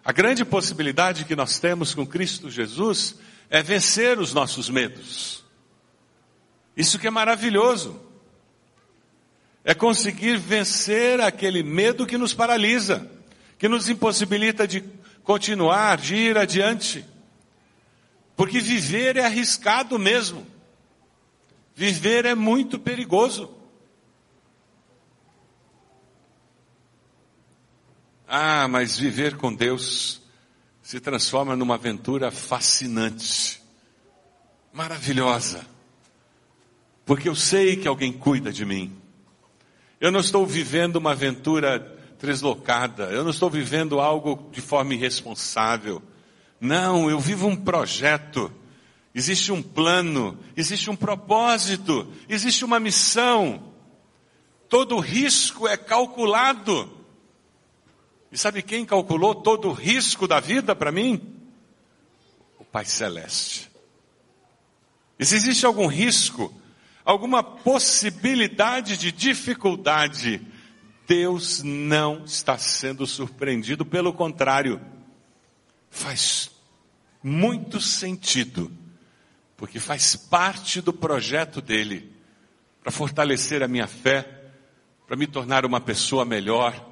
A 0.02 0.10
grande 0.10 0.42
possibilidade 0.42 1.26
que 1.26 1.36
nós 1.36 1.58
temos 1.58 1.92
com 1.92 2.06
Cristo 2.06 2.48
Jesus 2.48 3.18
é 3.50 3.62
vencer 3.62 4.20
os 4.20 4.32
nossos 4.32 4.70
medos. 4.70 5.44
Isso 6.76 6.98
que 7.00 7.08
é 7.08 7.10
maravilhoso. 7.10 8.00
É 9.64 9.74
conseguir 9.74 10.38
vencer 10.38 11.20
aquele 11.20 11.62
medo 11.62 12.06
que 12.06 12.16
nos 12.16 12.32
paralisa, 12.32 13.10
que 13.58 13.68
nos 13.68 13.88
impossibilita 13.88 14.66
de 14.66 14.82
continuar, 15.24 15.98
de 15.98 16.14
ir 16.14 16.38
adiante. 16.38 17.04
Porque 18.36 18.60
viver 18.60 19.16
é 19.16 19.24
arriscado 19.24 19.98
mesmo. 19.98 20.46
Viver 21.74 22.24
é 22.24 22.34
muito 22.34 22.78
perigoso. 22.78 23.52
Ah, 28.26 28.68
mas 28.68 28.96
viver 28.96 29.36
com 29.36 29.52
Deus 29.52 30.19
se 30.90 30.98
transforma 30.98 31.54
numa 31.54 31.76
aventura 31.76 32.32
fascinante, 32.32 33.62
maravilhosa. 34.72 35.64
Porque 37.06 37.28
eu 37.28 37.36
sei 37.36 37.76
que 37.76 37.86
alguém 37.86 38.12
cuida 38.12 38.52
de 38.52 38.66
mim. 38.66 38.92
Eu 40.00 40.10
não 40.10 40.18
estou 40.18 40.44
vivendo 40.44 40.96
uma 40.96 41.12
aventura 41.12 41.96
deslocada, 42.20 43.04
eu 43.04 43.22
não 43.22 43.30
estou 43.30 43.48
vivendo 43.48 44.00
algo 44.00 44.50
de 44.50 44.60
forma 44.60 44.92
irresponsável. 44.92 46.02
Não, 46.60 47.08
eu 47.08 47.20
vivo 47.20 47.46
um 47.46 47.54
projeto. 47.54 48.52
Existe 49.14 49.52
um 49.52 49.62
plano, 49.62 50.36
existe 50.56 50.90
um 50.90 50.96
propósito, 50.96 52.12
existe 52.28 52.64
uma 52.64 52.80
missão. 52.80 53.62
Todo 54.68 54.98
risco 54.98 55.68
é 55.68 55.76
calculado. 55.76 56.99
E 58.32 58.38
sabe 58.38 58.62
quem 58.62 58.84
calculou 58.84 59.34
todo 59.34 59.68
o 59.68 59.72
risco 59.72 60.28
da 60.28 60.38
vida 60.38 60.74
para 60.74 60.92
mim? 60.92 61.34
O 62.58 62.64
Pai 62.64 62.84
Celeste. 62.84 63.70
E 65.18 65.26
se 65.26 65.34
existe 65.34 65.66
algum 65.66 65.86
risco, 65.86 66.54
alguma 67.04 67.42
possibilidade 67.42 68.96
de 68.96 69.10
dificuldade, 69.10 70.40
Deus 71.06 71.62
não 71.62 72.24
está 72.24 72.56
sendo 72.56 73.06
surpreendido, 73.06 73.84
pelo 73.84 74.12
contrário, 74.12 74.80
faz 75.90 76.50
muito 77.22 77.80
sentido, 77.80 78.72
porque 79.56 79.80
faz 79.80 80.14
parte 80.14 80.80
do 80.80 80.92
projeto 80.92 81.60
dele, 81.60 82.10
para 82.80 82.92
fortalecer 82.92 83.62
a 83.62 83.68
minha 83.68 83.86
fé, 83.86 84.52
para 85.06 85.16
me 85.16 85.26
tornar 85.26 85.66
uma 85.66 85.80
pessoa 85.80 86.24
melhor, 86.24 86.89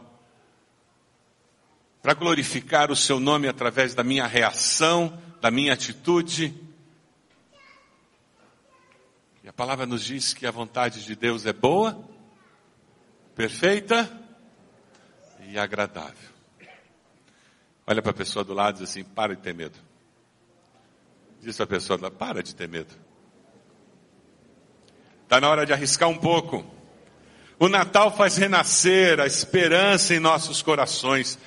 para 2.03 2.15
glorificar 2.15 2.91
o 2.91 2.97
seu 2.97 3.19
nome 3.19 3.49
através 3.49 3.95
da 3.95 4.05
minha 4.05 4.27
reação, 4.27 5.21
da 5.41 5.51
minha 5.51 5.73
atitude. 5.73 6.55
E 9.43 9.49
a 9.49 9.53
palavra 9.53 9.87
nos 9.87 10.05
diz 10.05 10.33
que 10.33 10.47
a 10.47 10.51
vontade 10.51 11.05
de 11.05 11.17
Deus 11.17 11.47
é 11.47 11.53
boa, 11.53 11.99
perfeita 13.35 14.11
e 15.49 15.59
agradável. 15.59 16.29
Olha 17.87 18.03
para 18.03 18.11
a 18.11 18.15
pessoa 18.15 18.45
do 18.45 18.53
lado 18.53 18.77
e 18.77 18.81
diz 18.81 18.91
assim: 18.91 19.03
para 19.03 19.35
de 19.35 19.41
ter 19.41 19.55
medo. 19.55 19.79
Diz 21.41 21.57
para 21.57 21.65
a 21.65 21.69
pessoa: 21.69 22.11
para 22.11 22.43
de 22.43 22.55
ter 22.55 22.69
medo. 22.69 22.95
Está 25.23 25.41
na 25.41 25.49
hora 25.49 25.65
de 25.65 25.73
arriscar 25.73 26.09
um 26.09 26.19
pouco. 26.19 26.65
O 27.59 27.69
Natal 27.69 28.15
faz 28.15 28.37
renascer 28.37 29.19
a 29.21 29.27
esperança 29.27 30.15
em 30.15 30.21
nossos 30.21 30.63
corações. 30.63 31.39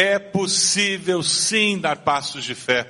É 0.00 0.16
possível 0.16 1.24
sim 1.24 1.76
dar 1.76 1.96
passos 1.96 2.44
de 2.44 2.54
fé. 2.54 2.88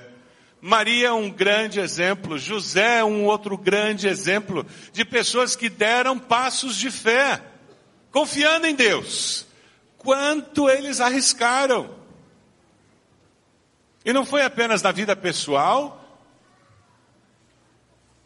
Maria 0.61 1.09
é 1.09 1.13
um 1.13 1.31
grande 1.31 1.81
exemplo, 1.81 2.37
José 2.37 2.99
é 2.99 3.05
um 3.05 3.25
outro 3.25 3.57
grande 3.57 4.07
exemplo 4.07 4.67
de 4.93 5.07
pessoas 5.07 5.57
que 5.57 5.71
deram 5.71 6.19
passos 6.19 6.77
de 6.77 6.91
fé, 6.91 7.43
confiando 8.13 8.67
em 8.67 8.75
Deus. 8.75 9.47
Quanto 9.97 10.69
eles 10.69 11.01
arriscaram. 11.01 11.97
E 14.05 14.13
não 14.13 14.27
foi 14.27 14.43
apenas 14.43 14.83
na 14.83 14.93
vida 14.93 15.17
pessoal, 15.17 16.21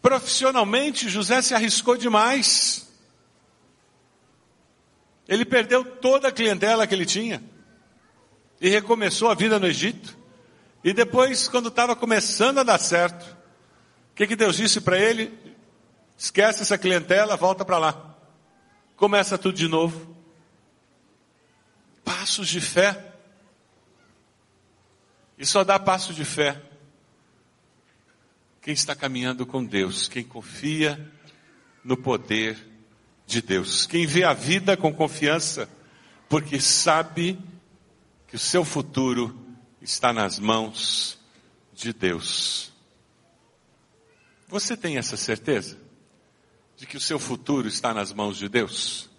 profissionalmente 0.03 1.09
José 1.09 1.41
se 1.41 1.55
arriscou 1.55 1.97
demais. 1.97 2.93
Ele 5.29 5.45
perdeu 5.45 5.85
toda 5.85 6.27
a 6.27 6.33
clientela 6.33 6.85
que 6.85 6.97
ele 6.97 7.07
tinha 7.07 7.52
e 8.63 8.69
recomeçou 8.69 9.29
a 9.29 9.35
vida 9.35 9.59
no 9.59 9.67
Egito. 9.67 10.17
E 10.85 10.95
depois, 10.95 11.49
quando 11.49 11.69
estava 11.69 11.97
começando 11.97 12.59
a 12.59 12.63
dar 12.63 12.79
certo, 12.79 13.25
o 14.13 14.15
que, 14.15 14.25
que 14.25 14.37
Deus 14.37 14.57
disse 14.57 14.81
para 14.81 14.97
ele? 14.97 15.37
Esquece 16.17 16.63
essa 16.63 16.79
clientela, 16.79 17.37
volta 17.37 17.65
para 17.65 17.79
lá. 17.79 18.17
Começa 18.95 19.37
tudo 19.37 19.57
de 19.57 19.67
novo. 19.67 20.17
Passos 22.05 22.47
de 22.47 22.61
fé. 22.61 23.13
E 25.37 25.45
só 25.45 25.65
dá 25.65 25.77
passo 25.77 26.15
de 26.15 26.25
fé 26.25 26.63
quem 28.61 28.75
está 28.75 28.95
caminhando 28.95 29.45
com 29.45 29.65
Deus, 29.65 30.07
quem 30.07 30.23
confia 30.23 31.11
no 31.83 31.97
poder 31.97 32.57
de 33.27 33.43
Deus, 33.43 33.87
quem 33.87 34.07
vê 34.07 34.23
a 34.23 34.33
vida 34.33 34.77
com 34.77 34.95
confiança, 34.95 35.69
porque 36.29 36.61
sabe 36.61 37.37
que 38.33 38.37
o 38.37 38.39
seu 38.39 38.65
futuro 38.65 39.39
está 39.83 40.11
nas 40.11 40.39
mãos 40.39 41.19
de 41.75 41.93
Deus. 41.93 42.73
Você 44.49 44.75
tem 44.75 44.97
essa 44.97 45.19
certeza? 45.19 45.79
De 46.75 46.87
que 46.87 46.97
o 46.97 47.01
seu 47.01 47.19
futuro 47.19 47.69
está 47.69 47.93
nas 47.93 48.11
mãos 48.11 48.39
de 48.39 48.49
Deus? 48.49 49.11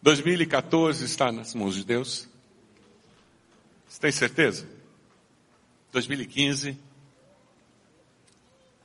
2014 0.00 1.04
está 1.04 1.30
nas 1.30 1.54
mãos 1.54 1.74
de 1.74 1.84
Deus? 1.84 2.26
Você 3.86 4.00
tem 4.00 4.12
certeza? 4.12 4.66
2015? 5.92 6.78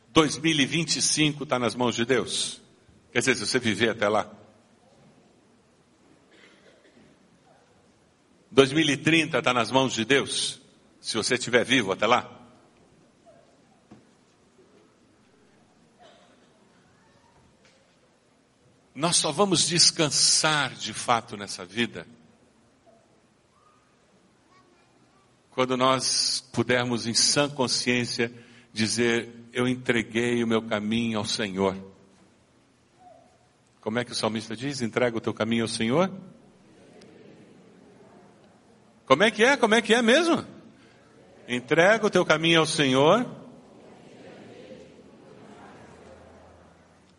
2025 0.10 1.44
está 1.46 1.58
nas 1.58 1.74
mãos 1.74 1.96
de 1.96 2.04
Deus? 2.04 2.60
Quer 3.14 3.20
dizer, 3.20 3.36
se 3.36 3.48
você 3.48 3.60
viver 3.60 3.92
até 3.92 4.10
lá? 4.10 4.30
2030 8.52 9.40
está 9.40 9.54
nas 9.54 9.72
mãos 9.72 9.94
de 9.94 10.04
Deus, 10.04 10.62
se 11.00 11.16
você 11.16 11.36
estiver 11.36 11.64
vivo 11.64 11.92
até 11.92 12.06
lá. 12.06 12.30
Nós 18.94 19.16
só 19.16 19.32
vamos 19.32 19.66
descansar 19.68 20.76
de 20.76 20.94
fato 20.94 21.38
nessa 21.38 21.66
vida 21.66 22.06
quando 25.52 25.78
nós 25.78 26.44
pudermos 26.52 27.08
em 27.08 27.14
sã 27.14 27.50
consciência 27.50 28.32
dizer: 28.74 29.30
Eu 29.54 29.68
entreguei 29.68 30.44
o 30.44 30.48
meu 30.48 30.62
caminho 30.62 31.20
ao 31.20 31.26
Senhor. 31.26 31.76
Como 33.80 33.98
é 33.98 34.06
que 34.06 34.12
o 34.12 34.16
salmista 34.16 34.56
diz? 34.56 34.82
Entrega 34.82 35.18
o 35.18 35.22
teu 35.22 35.34
caminho 35.34 35.64
ao 35.64 35.70
Senhor? 35.70 36.12
Como 39.12 39.24
é 39.24 39.30
que 39.30 39.44
é? 39.44 39.58
Como 39.58 39.76
é 39.76 39.82
que 39.82 39.94
é 39.94 40.02
mesmo? 40.02 40.42
Entrega 41.46 42.06
o 42.06 42.10
teu 42.10 42.26
caminho 42.26 42.62
ao 42.62 42.66
Senhor. 42.66 43.30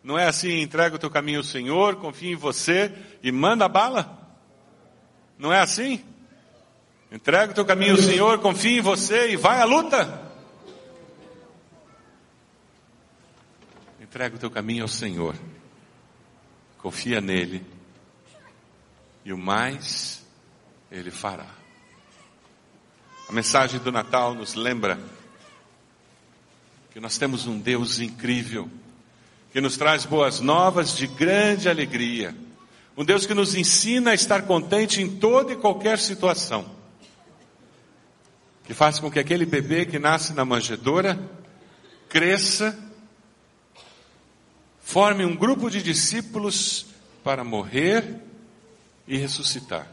Não 0.03 0.17
é 0.17 0.25
assim, 0.25 0.59
entrega 0.61 0.95
o 0.95 0.97
teu 0.97 1.11
caminho 1.11 1.37
ao 1.37 1.43
Senhor, 1.43 1.97
confia 1.97 2.31
em 2.31 2.35
você 2.35 2.91
e 3.21 3.31
manda 3.31 3.69
bala? 3.69 4.35
Não 5.37 5.53
é 5.53 5.59
assim? 5.59 6.03
Entrega 7.11 7.51
o 7.51 7.55
teu 7.55 7.63
caminho 7.63 7.91
ao 7.91 8.01
Senhor, 8.01 8.39
confia 8.39 8.79
em 8.79 8.81
você 8.81 9.29
e 9.29 9.35
vai 9.35 9.61
à 9.61 9.63
luta. 9.63 10.31
Entrega 14.01 14.35
o 14.35 14.39
teu 14.39 14.49
caminho 14.49 14.81
ao 14.81 14.89
Senhor. 14.89 15.35
Confia 16.79 17.21
nele. 17.21 17.63
E 19.23 19.31
o 19.31 19.37
mais 19.37 20.25
ele 20.89 21.11
fará. 21.11 21.61
A 23.27 23.31
mensagem 23.31 23.79
do 23.79 23.91
Natal 23.91 24.33
nos 24.33 24.53
lembra 24.53 24.99
que 26.91 26.99
nós 26.99 27.17
temos 27.17 27.47
um 27.47 27.57
Deus 27.57 27.99
incrível, 27.99 28.69
que 29.51 29.61
nos 29.61 29.77
traz 29.77 30.05
boas 30.05 30.39
novas 30.39 30.95
de 30.95 31.07
grande 31.07 31.69
alegria. 31.69 32.35
Um 32.95 33.03
Deus 33.03 33.25
que 33.25 33.33
nos 33.33 33.55
ensina 33.55 34.11
a 34.11 34.13
estar 34.13 34.43
contente 34.43 35.01
em 35.01 35.17
toda 35.17 35.53
e 35.53 35.55
qualquer 35.55 35.97
situação. 35.97 36.69
Que 38.65 38.73
faz 38.73 38.99
com 38.99 39.09
que 39.09 39.19
aquele 39.19 39.45
bebê 39.45 39.85
que 39.85 39.97
nasce 39.97 40.33
na 40.33 40.45
manjedoura 40.45 41.19
cresça, 42.07 42.77
forme 44.83 45.25
um 45.25 45.35
grupo 45.35 45.69
de 45.69 45.81
discípulos 45.81 46.85
para 47.23 47.43
morrer 47.43 48.21
e 49.07 49.17
ressuscitar. 49.17 49.87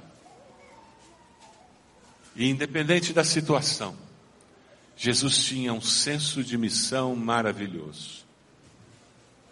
E 2.34 2.48
independente 2.48 3.12
da 3.12 3.24
situação, 3.24 3.96
Jesus 4.96 5.38
tinha 5.38 5.72
um 5.72 5.80
senso 5.80 6.42
de 6.44 6.56
missão 6.56 7.16
maravilhoso. 7.16 8.20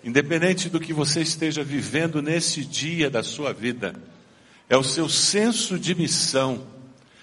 Independente 0.05 0.69
do 0.69 0.79
que 0.79 0.93
você 0.93 1.21
esteja 1.21 1.65
vivendo 1.65 2.23
nesse 2.23 2.65
dia 2.65 3.11
da 3.11 3.23
sua 3.23 3.53
vida, 3.53 3.95
é 4.69 4.77
o 4.77 4.85
seu 4.85 5.09
senso 5.09 5.79
de 5.79 5.95
missão, 5.95 6.67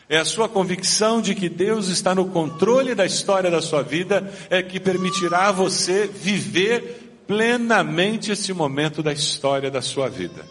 É 0.07 0.17
a 0.17 0.25
sua 0.25 0.47
convicção 0.47 1.19
de 1.19 1.33
que 1.33 1.49
Deus 1.49 1.87
está 1.87 2.13
no 2.13 2.27
controle 2.27 2.93
da 2.93 3.05
história 3.05 3.49
da 3.49 3.61
sua 3.61 3.81
vida, 3.81 4.31
é 4.51 4.61
que 4.61 4.79
permitirá 4.79 5.51
você 5.51 6.05
viver 6.05 7.23
plenamente 7.25 8.31
esse 8.31 8.53
momento 8.53 9.01
da 9.01 9.11
história 9.11 9.71
da 9.71 9.81
sua 9.81 10.07
vida. 10.07 10.45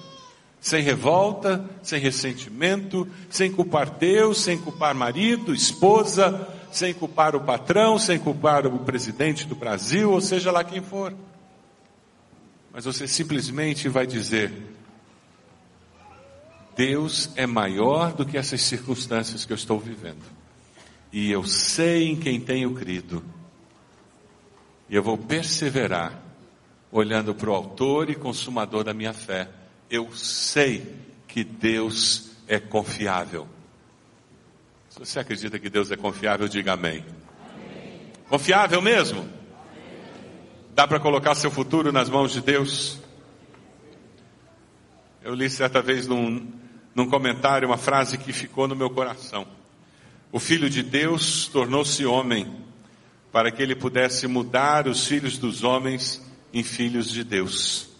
Sem 0.65 0.83
revolta, 0.83 1.63
sem 1.83 2.01
ressentimento, 2.01 3.07
sem 3.29 3.53
culpar 3.53 3.91
Deus, 3.99 4.41
sem 4.41 4.57
culpar 4.57 4.95
marido, 4.95 5.53
esposa, 5.53 6.49
sem 6.73 6.95
culpar 6.95 7.37
o 7.37 7.41
patrão, 7.43 7.99
sem 7.99 8.19
culpar 8.19 8.67
o 8.67 8.79
presidente 8.79 9.47
do 9.47 9.55
Brasil, 9.55 10.11
ou 10.11 10.23
seja 10.23 10.51
lá 10.51 10.65
quem 10.65 10.81
for. 10.81 11.15
Mas 12.73 12.87
você 12.87 13.07
simplesmente 13.07 13.91
vai 13.91 14.07
dizer: 14.07 14.55
Deus 16.75 17.29
é 17.37 17.47
maior 17.47 18.15
do 18.15 18.25
que 18.25 18.39
essas 18.39 18.63
circunstâncias 18.63 19.45
que 19.45 19.53
eu 19.53 19.57
estou 19.57 19.79
vivendo. 19.79 20.25
E 21.13 21.31
eu 21.31 21.45
sei 21.45 22.09
em 22.09 22.17
quem 22.17 22.41
tenho 22.41 22.73
crido. 22.73 23.23
E 24.89 24.97
eu 24.97 25.03
vou 25.03 25.19
perseverar, 25.19 26.19
olhando 26.91 27.35
para 27.35 27.51
o 27.51 27.55
Autor 27.55 28.09
e 28.09 28.15
Consumador 28.15 28.83
da 28.83 28.95
minha 28.95 29.13
fé. 29.13 29.47
Eu 29.95 30.13
sei 30.13 30.93
que 31.29 31.45
Deus 31.45 32.33
é 32.49 32.59
confiável. 32.59 33.47
Se 34.89 34.99
você 34.99 35.21
acredita 35.21 35.57
que 35.57 35.71
Deus 35.71 35.89
é 35.93 35.97
confiável, 35.97 36.49
diga 36.49 36.73
amém. 36.73 37.05
amém. 37.05 38.13
Confiável 38.29 38.83
mesmo? 38.83 39.21
Amém. 39.21 39.33
Dá 40.75 40.89
para 40.89 40.99
colocar 40.99 41.37
seu 41.37 41.49
futuro 41.49 41.93
nas 41.93 42.11
mãos 42.11 42.33
de 42.33 42.41
Deus? 42.41 42.99
Eu 45.23 45.33
li 45.33 45.49
certa 45.49 45.81
vez 45.81 46.09
num, 46.09 46.45
num 46.93 47.09
comentário 47.09 47.69
uma 47.69 47.79
frase 47.79 48.19
que 48.19 48.33
ficou 48.33 48.67
no 48.67 48.75
meu 48.75 48.91
coração. 48.91 49.47
O 50.33 50.41
Filho 50.41 50.69
de 50.69 50.83
Deus 50.83 51.47
tornou-se 51.47 52.05
homem 52.05 52.53
para 53.31 53.53
que 53.53 53.63
ele 53.63 53.77
pudesse 53.77 54.27
mudar 54.27 54.89
os 54.89 55.07
filhos 55.07 55.39
dos 55.39 55.63
homens 55.63 56.21
em 56.53 56.65
filhos 56.65 57.09
de 57.09 57.23
Deus. 57.23 57.94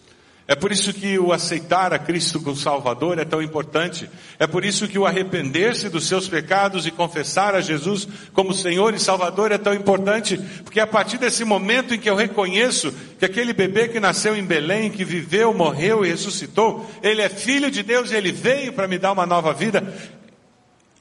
É 0.47 0.53
por 0.53 0.71
isso 0.71 0.93
que 0.93 1.17
o 1.17 1.33
aceitar 1.33 1.91
a 1.91 1.97
Cristo 1.97 2.39
como 2.39 2.55
Salvador 2.55 3.17
é 3.17 3.25
tão 3.25 3.41
importante. 3.41 4.07
É 4.37 4.45
por 4.45 4.63
isso 4.63 4.87
que 4.87 4.99
o 4.99 5.05
arrepender-se 5.05 5.89
dos 5.89 6.07
seus 6.07 6.27
pecados 6.27 6.85
e 6.85 6.91
confessar 6.91 7.55
a 7.55 7.61
Jesus 7.61 8.07
como 8.31 8.53
Senhor 8.53 8.93
e 8.93 8.99
Salvador 8.99 9.51
é 9.51 9.57
tão 9.57 9.73
importante. 9.73 10.39
Porque 10.63 10.79
a 10.79 10.85
partir 10.85 11.17
desse 11.17 11.43
momento 11.43 11.95
em 11.95 11.99
que 11.99 12.07
eu 12.07 12.15
reconheço 12.15 12.93
que 13.17 13.25
aquele 13.25 13.53
bebê 13.53 13.87
que 13.87 13.99
nasceu 13.99 14.35
em 14.35 14.45
Belém, 14.45 14.91
que 14.91 15.03
viveu, 15.03 15.51
morreu 15.51 16.05
e 16.05 16.09
ressuscitou, 16.09 16.87
ele 17.01 17.23
é 17.23 17.29
filho 17.29 17.71
de 17.71 17.81
Deus 17.81 18.11
e 18.11 18.15
ele 18.15 18.31
veio 18.31 18.71
para 18.71 18.87
me 18.87 18.99
dar 18.99 19.13
uma 19.13 19.25
nova 19.25 19.51
vida. 19.51 19.95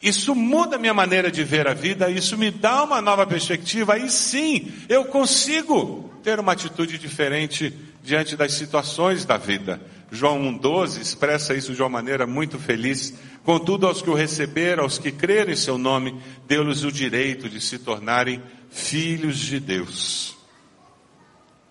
Isso 0.01 0.35
muda 0.35 0.79
minha 0.79 0.95
maneira 0.95 1.31
de 1.31 1.45
ver 1.45 1.69
a 1.69 1.75
vida, 1.75 2.11
isso 2.11 2.37
me 2.37 2.51
dá 2.51 2.83
uma 2.85 3.01
nova 3.01 3.27
perspectiva, 3.27 3.95
aí 3.95 4.11
sim 4.11 4.71
eu 4.87 5.07
consigo 5.07 6.11
ter 6.23 6.39
uma 6.39 6.53
atitude 6.53 6.99
diferente 6.99 7.73
diante 8.05 8.37
das 8.37 8.53
situações 8.53 9.25
da 9.25 9.39
vida. 9.39 9.81
João 10.13 10.39
1,12 10.61 11.01
expressa 11.01 11.55
isso 11.55 11.73
de 11.73 11.81
uma 11.81 11.89
maneira 11.89 12.27
muito 12.27 12.59
feliz. 12.59 13.15
Contudo, 13.43 13.87
aos 13.87 14.03
que 14.03 14.11
o 14.11 14.15
receberam, 14.15 14.83
aos 14.83 14.99
que 14.99 15.11
creram 15.11 15.51
em 15.51 15.57
seu 15.57 15.79
nome, 15.79 16.21
deu-lhes 16.47 16.85
o 16.85 16.93
direito 16.93 17.49
de 17.49 17.63
se 17.63 17.79
tornarem 17.79 18.43
filhos 18.71 19.39
de 19.39 19.59
Deus. 19.59 20.37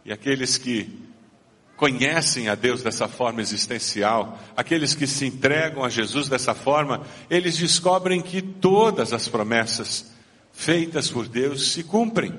E 0.03 0.11
aqueles 0.11 0.57
que 0.57 0.89
conhecem 1.77 2.49
a 2.49 2.55
Deus 2.55 2.81
dessa 2.81 3.07
forma 3.07 3.39
existencial, 3.39 4.39
aqueles 4.57 4.95
que 4.95 5.05
se 5.05 5.27
entregam 5.27 5.83
a 5.83 5.89
Jesus 5.89 6.27
dessa 6.27 6.55
forma, 6.55 7.05
eles 7.29 7.55
descobrem 7.55 8.21
que 8.21 8.41
todas 8.41 9.13
as 9.13 9.27
promessas 9.27 10.11
feitas 10.51 11.11
por 11.11 11.27
Deus 11.27 11.71
se 11.71 11.83
cumprem. 11.83 12.33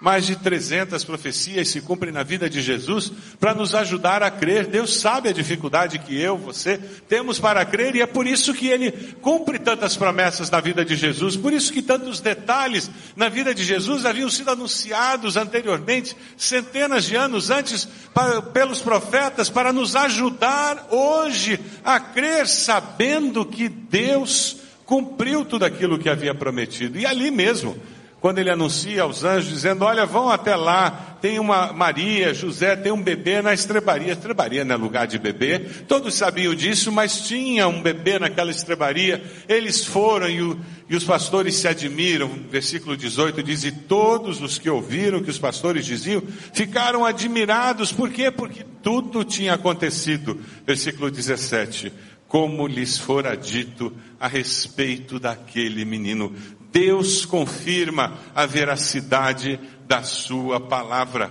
Mais 0.00 0.26
de 0.26 0.36
300 0.36 1.02
profecias 1.04 1.68
se 1.68 1.80
cumprem 1.80 2.12
na 2.12 2.22
vida 2.22 2.48
de 2.48 2.62
Jesus 2.62 3.12
para 3.40 3.52
nos 3.52 3.74
ajudar 3.74 4.22
a 4.22 4.30
crer. 4.30 4.66
Deus 4.66 5.00
sabe 5.00 5.28
a 5.28 5.32
dificuldade 5.32 5.98
que 5.98 6.16
eu, 6.16 6.38
você 6.38 6.78
temos 7.08 7.40
para 7.40 7.64
crer 7.64 7.96
e 7.96 8.00
é 8.00 8.06
por 8.06 8.24
isso 8.26 8.54
que 8.54 8.68
Ele 8.68 8.92
cumpre 9.20 9.58
tantas 9.58 9.96
promessas 9.96 10.50
na 10.50 10.60
vida 10.60 10.84
de 10.84 10.94
Jesus. 10.94 11.36
Por 11.36 11.52
isso 11.52 11.72
que 11.72 11.82
tantos 11.82 12.20
detalhes 12.20 12.88
na 13.16 13.28
vida 13.28 13.52
de 13.52 13.64
Jesus 13.64 14.04
haviam 14.04 14.30
sido 14.30 14.50
anunciados 14.50 15.36
anteriormente, 15.36 16.16
centenas 16.36 17.04
de 17.04 17.16
anos 17.16 17.50
antes, 17.50 17.88
para, 18.14 18.40
pelos 18.40 18.80
profetas, 18.80 19.50
para 19.50 19.72
nos 19.72 19.96
ajudar 19.96 20.88
hoje 20.90 21.58
a 21.84 21.98
crer, 21.98 22.46
sabendo 22.46 23.44
que 23.44 23.68
Deus 23.68 24.58
cumpriu 24.88 25.44
tudo 25.44 25.64
aquilo 25.64 25.98
que 25.98 26.08
havia 26.08 26.34
prometido. 26.34 26.98
E 26.98 27.04
ali 27.04 27.30
mesmo, 27.30 27.76
quando 28.20 28.38
ele 28.38 28.50
anuncia 28.50 29.02
aos 29.02 29.22
anjos, 29.22 29.50
dizendo: 29.50 29.84
Olha, 29.84 30.04
vão 30.04 30.28
até 30.28 30.56
lá, 30.56 31.16
tem 31.20 31.38
uma 31.38 31.72
Maria, 31.72 32.34
José, 32.34 32.74
tem 32.74 32.90
um 32.90 33.00
bebê 33.00 33.40
na 33.40 33.54
estrebaria. 33.54 34.12
Estrebaria 34.12 34.64
não 34.64 34.74
é 34.74 34.78
lugar 34.78 35.06
de 35.06 35.18
bebê, 35.18 35.60
todos 35.86 36.14
sabiam 36.14 36.54
disso, 36.54 36.90
mas 36.90 37.20
tinha 37.20 37.68
um 37.68 37.80
bebê 37.80 38.18
naquela 38.18 38.50
estrebaria. 38.50 39.22
Eles 39.48 39.84
foram 39.84 40.28
e, 40.28 40.42
o, 40.42 40.58
e 40.88 40.96
os 40.96 41.04
pastores 41.04 41.54
se 41.56 41.68
admiram. 41.68 42.28
Versículo 42.50 42.96
18 42.96 43.40
diz: 43.42 43.62
E 43.62 43.70
todos 43.70 44.42
os 44.42 44.58
que 44.58 44.68
ouviram 44.68 45.18
o 45.18 45.22
que 45.22 45.30
os 45.30 45.38
pastores 45.38 45.86
diziam 45.86 46.22
ficaram 46.52 47.04
admirados. 47.04 47.92
Por 47.92 48.10
quê? 48.10 48.32
Porque 48.32 48.64
tudo 48.82 49.22
tinha 49.22 49.54
acontecido. 49.54 50.40
Versículo 50.66 51.08
17 51.08 51.92
como 52.28 52.66
lhes 52.66 52.98
fora 52.98 53.34
dito 53.34 53.90
a 54.20 54.28
respeito 54.28 55.18
daquele 55.18 55.84
menino. 55.84 56.34
Deus 56.70 57.24
confirma 57.24 58.18
a 58.34 58.46
veracidade 58.46 59.58
da 59.86 60.02
sua 60.02 60.60
palavra. 60.60 61.30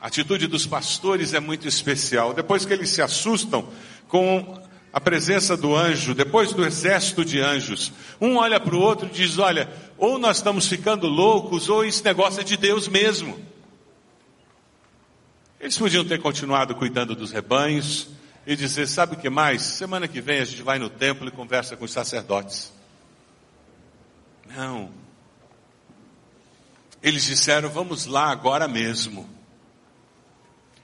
A 0.00 0.06
atitude 0.06 0.46
dos 0.46 0.66
pastores 0.66 1.34
é 1.34 1.40
muito 1.40 1.68
especial. 1.68 2.32
Depois 2.32 2.64
que 2.64 2.72
eles 2.72 2.90
se 2.90 3.02
assustam 3.02 3.68
com 4.08 4.58
a 4.92 5.00
presença 5.00 5.56
do 5.56 5.76
anjo, 5.76 6.14
depois 6.14 6.52
do 6.52 6.64
exército 6.64 7.24
de 7.24 7.40
anjos, 7.40 7.92
um 8.20 8.36
olha 8.36 8.58
para 8.58 8.74
o 8.74 8.80
outro 8.80 9.06
e 9.06 9.10
diz: 9.10 9.38
Olha, 9.38 9.68
ou 9.98 10.18
nós 10.18 10.38
estamos 10.38 10.66
ficando 10.66 11.06
loucos, 11.06 11.68
ou 11.68 11.84
esse 11.84 12.04
negócio 12.04 12.40
é 12.40 12.44
de 12.44 12.56
Deus 12.56 12.88
mesmo. 12.88 13.38
Eles 15.60 15.76
podiam 15.76 16.04
ter 16.04 16.18
continuado 16.20 16.74
cuidando 16.74 17.14
dos 17.14 17.30
rebanhos 17.30 18.08
e 18.46 18.56
dizer: 18.56 18.88
Sabe 18.88 19.14
o 19.14 19.18
que 19.18 19.28
mais? 19.28 19.62
Semana 19.62 20.08
que 20.08 20.20
vem 20.20 20.40
a 20.40 20.44
gente 20.44 20.62
vai 20.62 20.78
no 20.78 20.88
templo 20.88 21.28
e 21.28 21.30
conversa 21.30 21.76
com 21.76 21.84
os 21.84 21.92
sacerdotes. 21.92 22.79
Não. 24.56 24.90
Eles 27.02 27.24
disseram: 27.24 27.70
vamos 27.70 28.06
lá 28.06 28.30
agora 28.30 28.66
mesmo. 28.68 29.28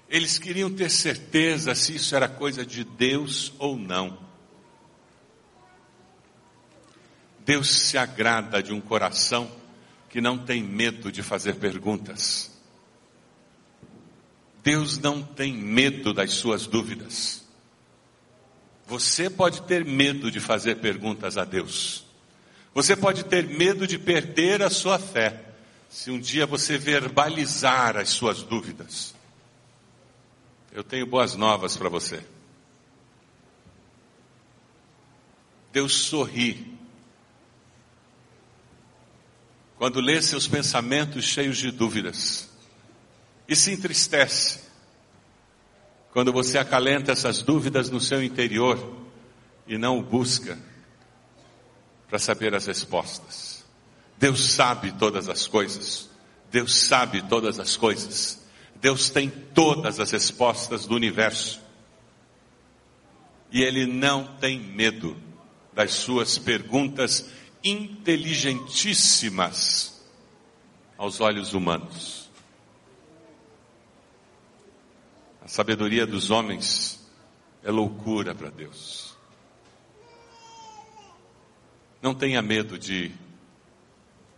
Eles 0.09 0.38
queriam 0.38 0.72
ter 0.72 0.90
certeza 0.90 1.74
se 1.74 1.96
isso 1.96 2.14
era 2.14 2.29
coisa 2.29 2.64
de 2.64 2.85
Deus 2.85 3.52
ou 3.59 3.76
não. 3.76 4.18
Deus 7.44 7.70
se 7.70 7.98
agrada 7.98 8.62
de 8.62 8.72
um 8.72 8.81
coração 8.81 9.50
que 10.09 10.20
não 10.20 10.38
tem 10.38 10.62
medo 10.62 11.11
de 11.11 11.22
fazer 11.22 11.57
perguntas. 11.57 12.52
Deus 14.62 14.98
não 14.98 15.22
tem 15.22 15.52
medo 15.52 16.12
das 16.12 16.33
suas 16.33 16.66
dúvidas. 16.66 17.44
Você 18.87 19.29
pode 19.29 19.62
ter 19.62 19.85
medo 19.85 20.31
de 20.31 20.40
fazer 20.40 20.76
perguntas 20.76 21.37
a 21.37 21.44
Deus. 21.44 22.05
Você 22.76 22.94
pode 22.94 23.24
ter 23.24 23.48
medo 23.48 23.86
de 23.86 23.98
perder 23.98 24.62
a 24.62 24.68
sua 24.68 24.98
fé 24.98 25.46
se 25.88 26.10
um 26.10 26.20
dia 26.20 26.44
você 26.44 26.76
verbalizar 26.76 27.96
as 27.96 28.10
suas 28.10 28.42
dúvidas. 28.42 29.14
Eu 30.70 30.84
tenho 30.84 31.06
boas 31.06 31.34
novas 31.34 31.74
para 31.74 31.88
você. 31.88 32.22
Deus 35.72 35.94
sorri 35.94 36.78
quando 39.78 39.98
lê 39.98 40.20
seus 40.20 40.46
pensamentos 40.46 41.24
cheios 41.24 41.56
de 41.56 41.70
dúvidas 41.70 42.50
e 43.48 43.56
se 43.56 43.72
entristece 43.72 44.60
quando 46.12 46.30
você 46.30 46.58
acalenta 46.58 47.10
essas 47.10 47.40
dúvidas 47.40 47.88
no 47.88 48.02
seu 48.02 48.22
interior 48.22 48.98
e 49.66 49.78
não 49.78 49.98
o 49.98 50.02
busca 50.02 50.58
para 52.08 52.18
saber 52.18 52.54
as 52.54 52.66
respostas. 52.66 53.64
Deus 54.18 54.50
sabe 54.50 54.90
todas 54.92 55.28
as 55.28 55.46
coisas. 55.46 56.08
Deus 56.50 56.74
sabe 56.74 57.20
todas 57.22 57.60
as 57.60 57.76
coisas. 57.76 58.40
Deus 58.80 59.10
tem 59.10 59.28
todas 59.28 60.00
as 60.00 60.10
respostas 60.10 60.86
do 60.86 60.94
universo. 60.94 61.60
E 63.50 63.62
Ele 63.62 63.84
não 63.86 64.36
tem 64.36 64.58
medo 64.58 65.14
das 65.74 65.92
suas 65.92 66.38
perguntas 66.38 67.28
inteligentíssimas 67.62 70.02
aos 70.96 71.20
olhos 71.20 71.52
humanos. 71.52 72.30
A 75.42 75.48
sabedoria 75.48 76.06
dos 76.06 76.30
homens 76.30 77.06
é 77.62 77.70
loucura 77.70 78.34
para 78.34 78.48
Deus. 78.50 79.15
Não 82.00 82.14
tenha 82.14 82.40
medo 82.42 82.78
de 82.78 83.12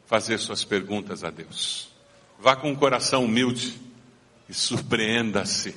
fazer 0.06 0.38
suas 0.38 0.64
perguntas 0.64 1.22
a 1.24 1.30
Deus. 1.30 1.90
Vá 2.38 2.56
com 2.56 2.70
um 2.70 2.76
coração 2.76 3.24
humilde 3.24 3.80
e 4.48 4.54
surpreenda-se 4.54 5.76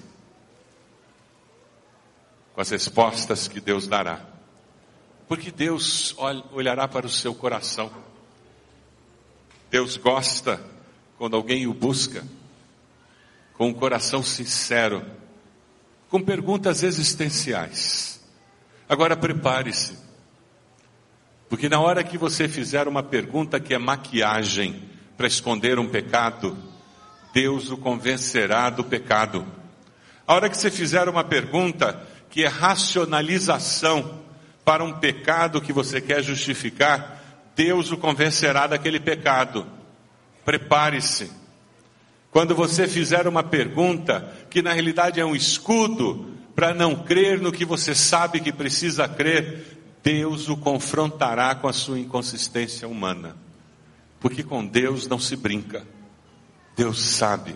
com 2.54 2.62
as 2.62 2.70
respostas 2.70 3.48
que 3.48 3.60
Deus 3.60 3.88
dará. 3.88 4.26
Porque 5.28 5.52
Deus 5.52 6.16
olhará 6.52 6.88
para 6.88 7.06
o 7.06 7.10
seu 7.10 7.34
coração. 7.34 7.92
Deus 9.70 9.98
gosta 9.98 10.64
quando 11.18 11.36
alguém 11.36 11.68
o 11.68 11.74
busca 11.74 12.26
com 13.54 13.68
um 13.68 13.74
coração 13.74 14.24
sincero, 14.24 15.06
com 16.10 16.20
perguntas 16.22 16.84
existenciais. 16.84 18.20
Agora 18.90 19.16
prepare-se, 19.16 19.98
porque 21.52 21.68
na 21.68 21.82
hora 21.82 22.02
que 22.02 22.18
você 22.18 22.48
fizer 22.48 22.88
uma 22.88 23.04
pergunta 23.04 23.60
que 23.60 23.74
é 23.74 23.78
maquiagem 23.78 24.84
para 25.18 25.28
esconder 25.28 25.78
um 25.78 25.86
pecado, 25.86 26.58
Deus 27.34 27.70
o 27.70 27.76
convencerá 27.76 28.70
do 28.70 28.86
pecado. 28.86 29.46
A 30.26 30.34
hora 30.34 30.50
que 30.50 30.56
você 30.56 30.72
fizer 30.72 31.10
uma 31.10 31.26
pergunta 31.26 32.08
que 32.30 32.46
é 32.46 32.48
racionalização 32.48 34.22
para 34.64 34.82
um 34.82 34.94
pecado 34.94 35.60
que 35.60 35.74
você 35.74 36.00
quer 36.00 36.24
justificar, 36.24 37.22
Deus 37.54 37.92
o 37.92 37.98
convencerá 37.98 38.66
daquele 38.66 39.02
pecado. 39.02 39.68
Prepare-se. 40.46 41.30
Quando 42.32 42.56
você 42.56 42.88
fizer 42.88 43.28
uma 43.28 43.44
pergunta 43.44 44.34
que 44.50 44.62
na 44.62 44.72
realidade 44.72 45.20
é 45.20 45.26
um 45.26 45.36
escudo 45.36 46.32
para 46.56 46.74
não 46.74 46.96
crer 46.96 47.42
no 47.42 47.52
que 47.52 47.66
você 47.66 47.94
sabe 47.94 48.40
que 48.40 48.54
precisa 48.54 49.08
crer, 49.08 49.71
Deus 50.04 50.50
o 50.50 50.58
confrontará 50.58 51.54
com 51.56 51.68
a 51.68 51.74
sua 51.74 52.00
inconsistência 52.00 52.88
humana. 52.88 53.36
Porque 54.20 54.44
com 54.44 54.66
Deus 54.66 55.08
não 55.08 55.20
se 55.20 55.36
brinca. 55.36 55.86
Deus 56.76 57.02
sabe 57.02 57.56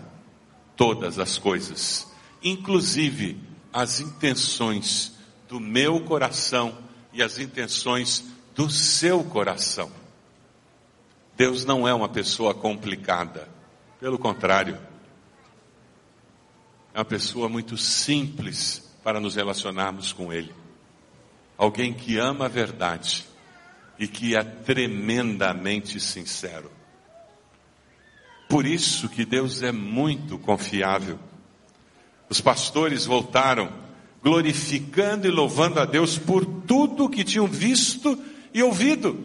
todas 0.75 1.19
as 1.19 1.37
coisas, 1.37 2.11
inclusive 2.43 3.39
as 3.71 3.99
intenções 3.99 5.13
do 5.47 5.59
meu 5.59 6.01
coração 6.01 6.77
e 7.13 7.23
as 7.23 7.39
intenções 7.39 8.25
do 8.53 8.69
seu 8.69 9.23
coração. 9.23 9.91
Deus 11.37 11.65
não 11.65 11.87
é 11.87 11.93
uma 11.93 12.09
pessoa 12.09 12.53
complicada, 12.53 13.49
pelo 13.99 14.17
contrário, 14.17 14.77
é 16.93 16.99
uma 16.99 17.05
pessoa 17.05 17.49
muito 17.49 17.77
simples 17.77 18.89
para 19.03 19.19
nos 19.19 19.35
relacionarmos 19.35 20.13
com 20.13 20.31
Ele. 20.31 20.53
Alguém 21.57 21.93
que 21.93 22.17
ama 22.17 22.45
a 22.45 22.49
verdade 22.49 23.25
e 23.97 24.07
que 24.07 24.35
é 24.35 24.43
tremendamente 24.43 25.99
sincero. 25.99 26.71
Por 28.49 28.65
isso 28.65 29.09
que 29.09 29.25
Deus 29.25 29.61
é 29.61 29.71
muito 29.71 30.37
confiável. 30.37 31.19
Os 32.29 32.41
pastores 32.41 33.05
voltaram 33.05 33.71
glorificando 34.21 35.27
e 35.27 35.31
louvando 35.31 35.79
a 35.79 35.85
Deus 35.85 36.17
por 36.17 36.45
tudo 36.45 37.09
que 37.09 37.23
tinham 37.23 37.47
visto 37.47 38.21
e 38.53 38.61
ouvido. 38.61 39.23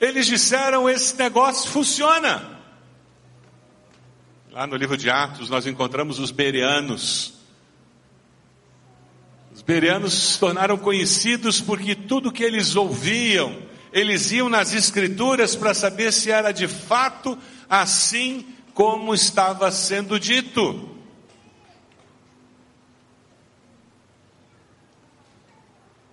Eles 0.00 0.26
disseram: 0.26 0.88
esse 0.88 1.16
negócio 1.16 1.70
funciona. 1.70 2.58
Lá 4.50 4.66
no 4.66 4.76
livro 4.76 4.96
de 4.96 5.10
Atos 5.10 5.50
nós 5.50 5.66
encontramos 5.66 6.18
os 6.18 6.30
bereanos. 6.30 7.37
Os 9.68 9.74
bereanos 9.74 10.14
se 10.14 10.38
tornaram 10.40 10.78
conhecidos 10.78 11.60
porque 11.60 11.94
tudo 11.94 12.32
que 12.32 12.42
eles 12.42 12.74
ouviam, 12.74 13.54
eles 13.92 14.32
iam 14.32 14.48
nas 14.48 14.72
escrituras 14.72 15.54
para 15.54 15.74
saber 15.74 16.10
se 16.10 16.30
era 16.30 16.52
de 16.52 16.66
fato 16.66 17.36
assim 17.68 18.46
como 18.72 19.12
estava 19.12 19.70
sendo 19.70 20.18
dito. 20.18 20.88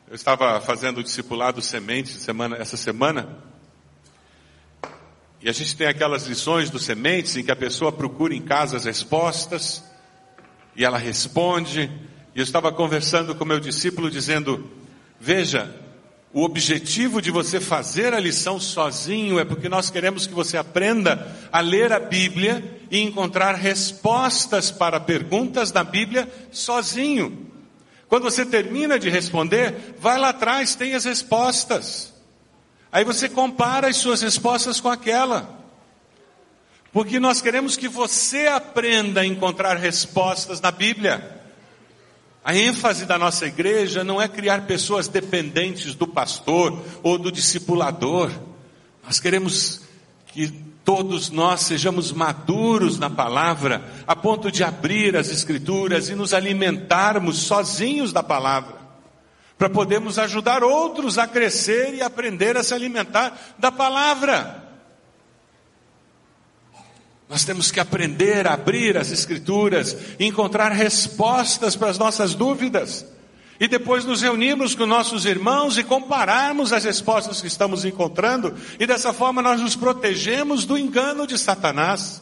Eu 0.09 0.15
estava 0.15 0.59
fazendo 0.59 0.97
o 0.97 1.03
discipulado 1.03 1.61
semente 1.61 2.09
semana, 2.09 2.57
essa 2.57 2.75
semana. 2.75 3.37
E 5.41 5.47
a 5.47 5.53
gente 5.53 5.77
tem 5.77 5.87
aquelas 5.87 6.25
lições 6.25 6.69
do 6.69 6.77
sementes 6.77 7.37
em 7.37 7.43
que 7.45 7.51
a 7.51 7.55
pessoa 7.55 7.89
procura 7.89 8.35
em 8.35 8.41
casa 8.41 8.75
as 8.75 8.83
respostas 8.83 9.81
e 10.75 10.83
ela 10.83 10.97
responde. 10.97 11.89
E 12.35 12.39
eu 12.39 12.43
estava 12.43 12.69
conversando 12.69 13.33
com 13.33 13.45
meu 13.45 13.61
discípulo 13.61 14.11
dizendo: 14.11 14.69
Veja, 15.17 15.73
o 16.33 16.43
objetivo 16.43 17.21
de 17.21 17.31
você 17.31 17.61
fazer 17.61 18.13
a 18.13 18.19
lição 18.19 18.59
sozinho 18.59 19.39
é 19.39 19.45
porque 19.45 19.69
nós 19.69 19.89
queremos 19.89 20.27
que 20.27 20.33
você 20.33 20.57
aprenda 20.57 21.33
a 21.49 21.61
ler 21.61 21.93
a 21.93 21.99
Bíblia 21.99 22.81
e 22.91 22.99
encontrar 22.99 23.55
respostas 23.55 24.69
para 24.69 24.99
perguntas 24.99 25.71
da 25.71 25.81
Bíblia 25.81 26.29
sozinho. 26.51 27.49
Quando 28.09 28.23
você 28.23 28.45
termina 28.45 28.99
de 28.99 29.09
responder, 29.09 29.95
vai 29.97 30.19
lá 30.19 30.29
atrás, 30.29 30.75
tem 30.75 30.93
as 30.93 31.05
respostas. 31.05 32.13
Aí 32.91 33.05
você 33.05 33.29
compara 33.29 33.87
as 33.87 33.95
suas 33.95 34.21
respostas 34.21 34.81
com 34.81 34.89
aquela. 34.89 35.57
Porque 36.91 37.17
nós 37.17 37.41
queremos 37.41 37.77
que 37.77 37.87
você 37.87 38.47
aprenda 38.47 39.21
a 39.21 39.25
encontrar 39.25 39.77
respostas 39.77 40.59
na 40.59 40.69
Bíblia. 40.69 41.44
A 42.45 42.55
ênfase 42.55 43.07
da 43.07 43.17
nossa 43.17 43.47
igreja 43.47 44.03
não 44.03 44.21
é 44.21 44.27
criar 44.27 44.67
pessoas 44.67 45.07
dependentes 45.07 45.95
do 45.95 46.05
pastor 46.05 46.79
ou 47.01 47.17
do 47.17 47.31
discipulador. 47.31 48.29
Nós 49.03 49.19
queremos 49.19 49.81
que 50.27 50.49
todos 50.83 51.31
nós 51.31 51.61
sejamos 51.61 52.11
maduros 52.11 52.99
na 52.99 53.09
palavra, 53.09 53.83
a 54.05 54.15
ponto 54.15 54.51
de 54.51 54.63
abrir 54.63 55.17
as 55.17 55.29
escrituras 55.29 56.07
e 56.09 56.13
nos 56.13 56.35
alimentarmos 56.35 57.39
sozinhos 57.39 58.13
da 58.13 58.21
palavra, 58.21 58.75
para 59.57 59.67
podermos 59.67 60.19
ajudar 60.19 60.63
outros 60.63 61.17
a 61.17 61.25
crescer 61.25 61.95
e 61.95 62.03
aprender 62.03 62.55
a 62.57 62.63
se 62.63 62.75
alimentar 62.75 63.55
da 63.57 63.71
palavra. 63.71 64.64
Nós 67.27 67.43
temos 67.43 67.71
que 67.71 67.79
aprender 67.79 68.47
a 68.47 68.53
abrir 68.53 68.97
as 68.97 69.11
Escrituras 69.11 69.95
encontrar 70.19 70.71
respostas 70.71 71.75
para 71.75 71.89
as 71.89 71.97
nossas 71.97 72.35
dúvidas. 72.35 73.05
E 73.59 73.67
depois 73.67 74.03
nos 74.03 74.21
reunirmos 74.21 74.75
com 74.75 74.85
nossos 74.85 75.25
irmãos 75.25 75.77
e 75.77 75.83
compararmos 75.83 76.73
as 76.73 76.83
respostas 76.83 77.39
que 77.39 77.47
estamos 77.47 77.85
encontrando, 77.85 78.53
e 78.77 78.85
dessa 78.85 79.13
forma 79.13 79.41
nós 79.41 79.61
nos 79.61 79.77
protegemos 79.77 80.65
do 80.65 80.77
engano 80.77 81.25
de 81.25 81.37
Satanás. 81.37 82.21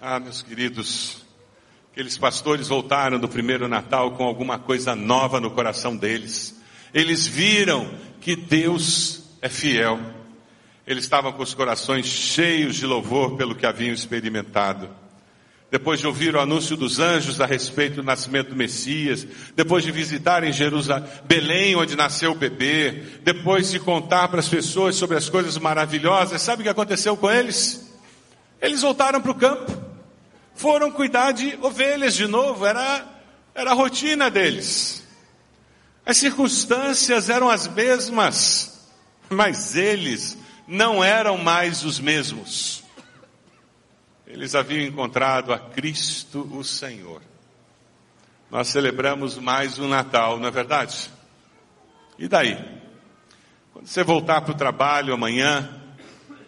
Ah, 0.00 0.18
meus 0.18 0.42
queridos, 0.42 1.24
aqueles 1.92 2.18
pastores 2.18 2.66
voltaram 2.66 3.18
do 3.18 3.28
primeiro 3.28 3.68
Natal 3.68 4.12
com 4.12 4.24
alguma 4.24 4.58
coisa 4.58 4.94
nova 4.94 5.40
no 5.40 5.52
coração 5.52 5.96
deles. 5.96 6.56
Eles 6.92 7.26
viram 7.26 7.88
que 8.20 8.34
Deus 8.34 9.22
é 9.40 9.48
fiel. 9.48 10.17
Eles 10.88 11.04
estavam 11.04 11.30
com 11.32 11.42
os 11.42 11.52
corações 11.52 12.06
cheios 12.06 12.76
de 12.76 12.86
louvor 12.86 13.36
pelo 13.36 13.54
que 13.54 13.66
haviam 13.66 13.92
experimentado. 13.92 14.88
Depois 15.70 16.00
de 16.00 16.06
ouvir 16.06 16.34
o 16.34 16.40
anúncio 16.40 16.78
dos 16.78 16.98
anjos 16.98 17.42
a 17.42 17.44
respeito 17.44 17.96
do 17.96 18.02
nascimento 18.02 18.48
do 18.48 18.56
Messias, 18.56 19.26
depois 19.54 19.84
de 19.84 19.92
visitarem 19.92 20.50
Jerusalém, 20.50 21.06
Belém, 21.26 21.76
onde 21.76 21.94
nasceu 21.94 22.32
o 22.32 22.34
bebê, 22.34 23.02
depois 23.22 23.70
de 23.70 23.78
contar 23.78 24.28
para 24.28 24.40
as 24.40 24.48
pessoas 24.48 24.96
sobre 24.96 25.18
as 25.18 25.28
coisas 25.28 25.58
maravilhosas, 25.58 26.40
sabe 26.40 26.62
o 26.62 26.64
que 26.64 26.70
aconteceu 26.70 27.18
com 27.18 27.30
eles? 27.30 27.86
Eles 28.58 28.80
voltaram 28.80 29.20
para 29.20 29.30
o 29.30 29.34
campo, 29.34 29.70
foram 30.54 30.90
cuidar 30.90 31.32
de 31.32 31.58
ovelhas 31.60 32.14
de 32.14 32.26
novo, 32.26 32.64
era, 32.64 33.06
era 33.54 33.72
a 33.72 33.74
rotina 33.74 34.30
deles. 34.30 35.06
As 36.06 36.16
circunstâncias 36.16 37.28
eram 37.28 37.50
as 37.50 37.68
mesmas, 37.68 38.88
mas 39.28 39.76
eles 39.76 40.47
não 40.68 41.02
eram 41.02 41.38
mais 41.38 41.82
os 41.82 41.98
mesmos. 41.98 42.84
Eles 44.26 44.54
haviam 44.54 44.86
encontrado 44.86 45.50
a 45.50 45.58
Cristo 45.58 46.46
o 46.52 46.62
Senhor. 46.62 47.22
Nós 48.50 48.68
celebramos 48.68 49.38
mais 49.38 49.78
um 49.78 49.88
Natal, 49.88 50.38
não 50.38 50.46
é 50.46 50.50
verdade? 50.50 51.10
E 52.18 52.28
daí? 52.28 52.62
Quando 53.72 53.86
você 53.86 54.04
voltar 54.04 54.42
para 54.42 54.52
o 54.52 54.56
trabalho 54.56 55.14
amanhã, 55.14 55.82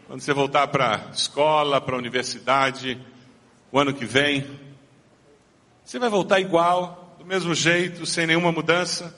quando 0.06 0.20
você 0.20 0.34
voltar 0.34 0.68
para 0.68 0.96
a 0.96 1.10
escola, 1.12 1.80
para 1.80 1.94
a 1.94 1.98
universidade, 1.98 3.00
o 3.72 3.78
ano 3.78 3.94
que 3.94 4.04
vem, 4.04 4.60
você 5.82 5.98
vai 5.98 6.10
voltar 6.10 6.40
igual, 6.40 7.16
do 7.18 7.24
mesmo 7.24 7.54
jeito, 7.54 8.04
sem 8.04 8.26
nenhuma 8.26 8.52
mudança? 8.52 9.16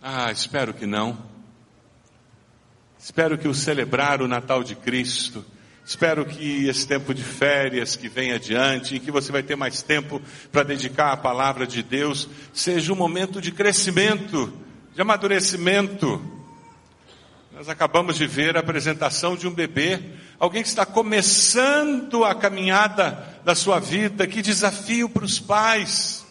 Ah, 0.00 0.32
espero 0.32 0.72
que 0.72 0.86
não. 0.86 1.35
Espero 3.06 3.38
que 3.38 3.46
o 3.46 3.54
celebrar 3.54 4.20
o 4.20 4.26
Natal 4.26 4.64
de 4.64 4.74
Cristo, 4.74 5.44
espero 5.84 6.26
que 6.26 6.66
esse 6.66 6.88
tempo 6.88 7.14
de 7.14 7.22
férias 7.22 7.94
que 7.94 8.08
vem 8.08 8.32
adiante, 8.32 8.96
em 8.96 9.00
que 9.00 9.12
você 9.12 9.30
vai 9.30 9.44
ter 9.44 9.54
mais 9.54 9.80
tempo 9.80 10.20
para 10.50 10.64
dedicar 10.64 11.12
à 11.12 11.16
palavra 11.16 11.68
de 11.68 11.84
Deus, 11.84 12.28
seja 12.52 12.92
um 12.92 12.96
momento 12.96 13.40
de 13.40 13.52
crescimento, 13.52 14.52
de 14.92 15.00
amadurecimento. 15.00 16.20
Nós 17.54 17.68
acabamos 17.68 18.16
de 18.16 18.26
ver 18.26 18.56
a 18.56 18.60
apresentação 18.60 19.36
de 19.36 19.46
um 19.46 19.54
bebê, 19.54 20.00
alguém 20.36 20.62
que 20.62 20.68
está 20.68 20.84
começando 20.84 22.24
a 22.24 22.34
caminhada 22.34 23.24
da 23.44 23.54
sua 23.54 23.78
vida. 23.78 24.26
Que 24.26 24.42
desafio 24.42 25.08
para 25.08 25.24
os 25.24 25.38
pais! 25.38 26.26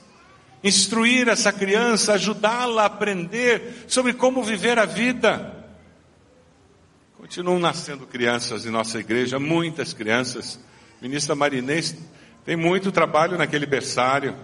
Instruir 0.62 1.30
essa 1.30 1.54
criança, 1.54 2.16
ajudá-la 2.16 2.82
a 2.82 2.88
aprender 2.88 3.86
sobre 3.88 4.12
como 4.12 4.44
viver 4.44 4.78
a 4.78 4.86
vida. 4.86 5.64
Continuam 7.26 7.58
nascendo 7.58 8.06
crianças 8.06 8.68
em 8.68 8.70
nossa 8.70 9.00
igreja, 9.00 9.40
muitas 9.40 9.94
crianças. 9.94 10.60
Ministra 11.02 11.34
Marinês 11.34 11.96
tem 12.46 12.56
muito 12.56 12.92
trabalho 12.92 13.36
naquele 13.36 13.66
berçário. 13.66 14.36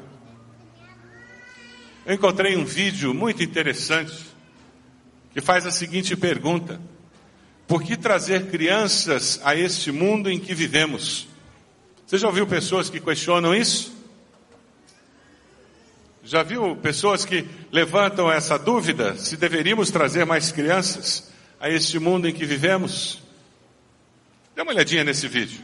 Eu 2.04 2.16
encontrei 2.16 2.58
um 2.58 2.66
vídeo 2.66 3.14
muito 3.14 3.44
interessante 3.44 4.26
que 5.32 5.40
faz 5.40 5.68
a 5.68 5.72
seguinte 5.72 6.16
pergunta: 6.18 6.82
Por 7.68 7.84
que 7.84 7.96
trazer 7.96 8.48
crianças 8.48 9.40
a 9.44 9.56
este 9.56 9.92
mundo 9.92 10.28
em 10.28 10.40
que 10.40 10.56
vivemos? 10.56 11.28
Você 12.08 12.18
já 12.18 12.28
ouviu 12.28 12.48
pessoas 12.48 12.90
que 12.90 13.00
questionam 13.00 13.54
isso? 13.54 13.96
Já 16.24 16.42
viu 16.42 16.76
pessoas 16.78 17.26
que 17.26 17.48
levantam 17.72 18.32
essa 18.32 18.58
dúvida 18.58 19.16
se 19.18 19.38
deveríamos 19.38 19.92
trazer 19.92 20.26
mais 20.26 20.52
crianças 20.52 21.31
a 21.62 21.70
este 21.70 21.99
mundo 21.99 22.28
em 22.28 22.34
que 22.34 22.43
vivemos? 22.43 23.22
Dê 24.55 24.64
uma 24.64 24.72
olhadinha 24.72 25.03
nesse 25.03 25.28
vídeo. 25.28 25.62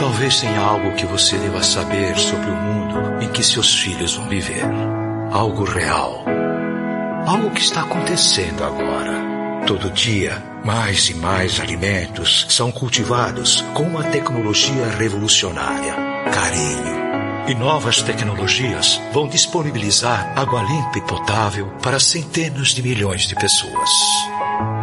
Talvez 0.00 0.40
tenha 0.40 0.58
algo 0.58 0.96
que 0.96 1.06
você 1.06 1.38
deva 1.38 1.62
saber 1.62 2.18
sobre 2.18 2.50
o 2.50 2.56
mundo 2.56 3.22
em 3.22 3.30
que 3.30 3.44
seus 3.44 3.78
filhos 3.78 4.14
vão 4.14 4.28
viver. 4.28 4.64
Algo 5.30 5.62
real. 5.62 6.24
Algo 7.26 7.50
que 7.52 7.60
está 7.60 7.82
acontecendo 7.82 8.64
agora. 8.64 9.30
Todo 9.66 9.90
dia, 9.90 10.42
mais 10.64 11.08
e 11.10 11.14
mais 11.14 11.60
alimentos 11.60 12.46
são 12.48 12.72
cultivados 12.72 13.60
com 13.72 13.84
uma 13.84 14.02
tecnologia 14.02 14.88
revolucionária: 14.98 15.94
carinho. 16.32 17.00
E 17.46 17.54
novas 17.54 18.02
tecnologias 18.02 19.00
vão 19.12 19.28
disponibilizar 19.28 20.32
água 20.36 20.62
limpa 20.62 20.98
e 20.98 21.02
potável 21.02 21.68
para 21.82 22.00
centenas 22.00 22.68
de 22.68 22.82
milhões 22.82 23.22
de 23.22 23.34
pessoas. 23.34 23.90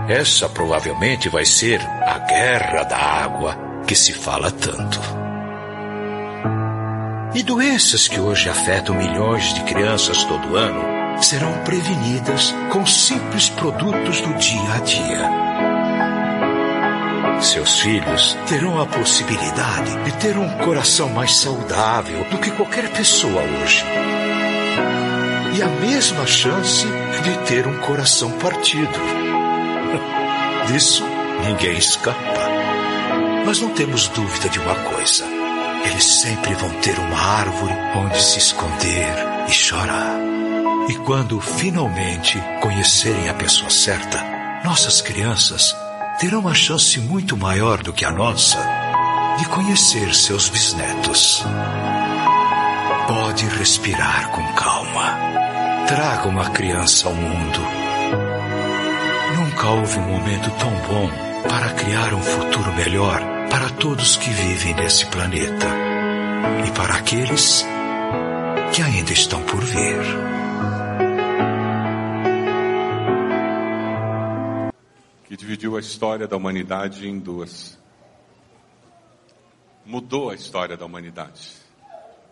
Essa 0.08 0.47
provavelmente 0.47 1.28
vai 1.28 1.43
ser 1.43 1.82
a 1.82 2.18
guerra 2.20 2.84
da 2.84 2.97
água 2.97 3.58
que 3.86 3.93
se 3.93 4.14
fala 4.14 4.49
tanto. 4.49 5.01
E 7.36 7.43
doenças 7.43 8.08
que 8.08 8.18
hoje 8.18 8.49
afetam 8.49 8.95
milhões 8.95 9.53
de 9.53 9.62
crianças 9.64 10.24
todo 10.24 10.55
ano 10.55 11.22
serão 11.22 11.51
prevenidas 11.66 12.55
com 12.72 12.86
simples 12.86 13.49
produtos 13.49 14.22
do 14.22 14.34
dia 14.36 14.74
a 14.74 14.80
dia. 14.80 15.47
Seus 17.41 17.82
filhos 17.82 18.38
terão 18.47 18.82
a 18.82 18.86
possibilidade 18.86 20.03
de 20.05 20.14
ter 20.14 20.38
um 20.38 20.49
coração 20.60 21.10
mais 21.10 21.36
saudável 21.36 22.24
do 22.32 22.38
que 22.38 22.49
qualquer 22.51 22.89
pessoa 22.91 23.41
hoje. 23.41 23.84
E 25.53 25.62
a 25.62 25.68
mesma 25.68 26.26
chance 26.26 26.88
de 27.24 27.38
ter 27.45 27.68
um 27.68 27.78
coração 27.80 28.32
partido. 28.39 29.37
Disso 30.68 31.03
ninguém 31.45 31.78
escapa. 31.78 32.49
Mas 33.45 33.61
não 33.61 33.70
temos 33.70 34.07
dúvida 34.09 34.49
de 34.49 34.59
uma 34.59 34.76
coisa: 34.76 35.26
eles 35.89 36.03
sempre 36.22 36.53
vão 36.55 36.70
ter 36.82 36.97
uma 36.99 37.18
árvore 37.18 37.74
onde 37.95 38.22
se 38.22 38.39
esconder 38.39 39.15
e 39.47 39.51
chorar. 39.51 40.20
E 40.89 40.95
quando 40.95 41.39
finalmente 41.39 42.41
conhecerem 42.61 43.30
a 43.30 43.34
pessoa 43.34 43.70
certa, 43.70 44.24
nossas 44.63 45.01
crianças 45.01 45.76
terão 46.20 46.39
uma 46.39 46.53
chance 46.53 46.99
muito 46.99 47.38
maior 47.38 47.82
do 47.84 47.93
que 47.93 48.03
a 48.03 48.11
nossa 48.11 48.57
de 49.38 49.45
conhecer 49.49 50.13
seus 50.15 50.49
bisnetos. 50.49 51.45
Pode 53.07 53.45
respirar 53.45 54.30
com 54.32 54.45
calma. 54.53 55.15
Traga 55.88 56.28
uma 56.28 56.49
criança 56.49 57.07
ao 57.07 57.13
mundo. 57.13 57.76
Nunca 59.68 59.82
houve 59.82 59.99
um 59.99 60.07
momento 60.07 60.49
tão 60.59 60.72
bom 60.88 61.09
para 61.49 61.74
criar 61.74 62.13
um 62.13 62.22
futuro 62.22 62.74
melhor 62.74 63.20
para 63.49 63.70
todos 63.72 64.15
que 64.15 64.30
vivem 64.30 64.74
nesse 64.76 65.05
planeta 65.07 65.65
e 66.65 66.72
para 66.72 66.95
aqueles 66.95 67.65
que 68.74 68.82
ainda 68.82 69.11
estão 69.11 69.43
por 69.43 69.59
vir. 69.59 69.97
Que 75.26 75.36
dividiu 75.36 75.76
a 75.76 75.82
história 75.82 76.26
da 76.30 76.38
humanidade 76.38 77.05
em 77.05 77.20
duas. 77.20 77.78
Mudou 79.86 80.30
a 80.30 80.36
história 80.36 80.78
da 80.78 80.86
humanidade. 80.86 81.51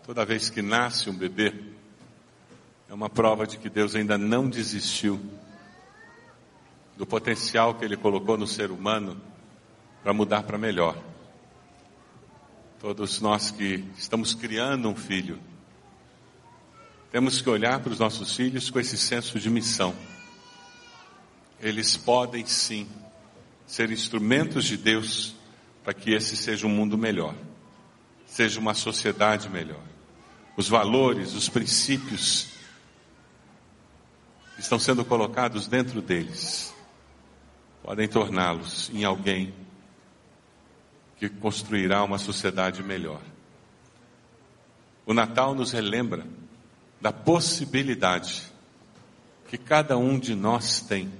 Toda 0.06 0.24
vez 0.24 0.48
que 0.48 0.62
nasce 0.62 1.10
um 1.10 1.14
bebê, 1.14 1.52
é 2.88 2.94
uma 2.94 3.10
prova 3.10 3.46
de 3.46 3.58
que 3.58 3.68
Deus 3.68 3.94
ainda 3.94 4.16
não 4.16 4.48
desistiu 4.48 5.20
do 6.96 7.06
potencial 7.06 7.74
que 7.74 7.84
Ele 7.84 7.96
colocou 7.96 8.38
no 8.38 8.46
ser 8.46 8.70
humano 8.70 9.20
para 10.02 10.12
mudar 10.12 10.42
para 10.44 10.56
melhor. 10.56 10.96
Todos 12.80 13.20
nós 13.20 13.50
que 13.50 13.84
estamos 13.98 14.34
criando 14.34 14.88
um 14.88 14.96
filho, 14.96 15.38
temos 17.10 17.40
que 17.40 17.50
olhar 17.50 17.80
para 17.80 17.92
os 17.92 17.98
nossos 17.98 18.34
filhos 18.34 18.70
com 18.70 18.80
esse 18.80 18.96
senso 18.96 19.38
de 19.38 19.50
missão. 19.50 19.94
Eles 21.60 21.96
podem 21.96 22.46
sim 22.46 22.88
ser 23.66 23.90
instrumentos 23.90 24.64
de 24.64 24.76
Deus 24.76 25.34
para 25.82 25.92
que 25.94 26.12
esse 26.12 26.36
seja 26.36 26.66
um 26.66 26.70
mundo 26.70 26.96
melhor, 26.96 27.34
seja 28.26 28.60
uma 28.60 28.74
sociedade 28.74 29.48
melhor. 29.48 29.82
Os 30.56 30.68
valores, 30.68 31.34
os 31.34 31.48
princípios 31.48 32.48
estão 34.58 34.78
sendo 34.78 35.04
colocados 35.04 35.66
dentro 35.66 36.00
deles 36.00 36.75
podem 37.86 38.08
torná-los 38.08 38.90
em 38.92 39.04
alguém 39.04 39.54
que 41.16 41.28
construirá 41.28 42.02
uma 42.02 42.18
sociedade 42.18 42.82
melhor. 42.82 43.20
O 45.06 45.14
Natal 45.14 45.54
nos 45.54 45.70
relembra 45.70 46.26
da 47.00 47.12
possibilidade 47.12 48.42
que 49.46 49.56
cada 49.56 49.96
um 49.96 50.18
de 50.18 50.34
nós 50.34 50.80
tem 50.80 51.12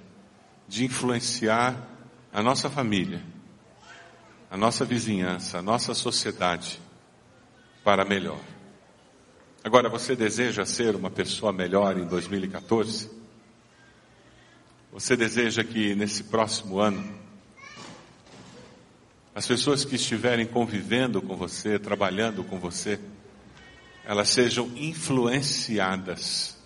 de 0.66 0.84
influenciar 0.84 1.88
a 2.32 2.42
nossa 2.42 2.68
família, 2.68 3.22
a 4.50 4.56
nossa 4.56 4.84
vizinhança, 4.84 5.58
a 5.58 5.62
nossa 5.62 5.94
sociedade 5.94 6.80
para 7.84 8.04
melhor. 8.04 8.40
Agora, 9.62 9.88
você 9.88 10.16
deseja 10.16 10.66
ser 10.66 10.96
uma 10.96 11.12
pessoa 11.12 11.52
melhor 11.52 11.96
em 11.96 12.04
2014? 12.04 13.25
Você 14.92 15.16
deseja 15.16 15.62
que 15.62 15.94
nesse 15.94 16.24
próximo 16.24 16.78
ano 16.78 17.04
as 19.34 19.46
pessoas 19.46 19.84
que 19.84 19.96
estiverem 19.96 20.46
convivendo 20.46 21.20
com 21.20 21.36
você, 21.36 21.78
trabalhando 21.78 22.42
com 22.42 22.58
você, 22.58 22.98
elas 24.02 24.30
sejam 24.30 24.72
influenciadas 24.76 26.56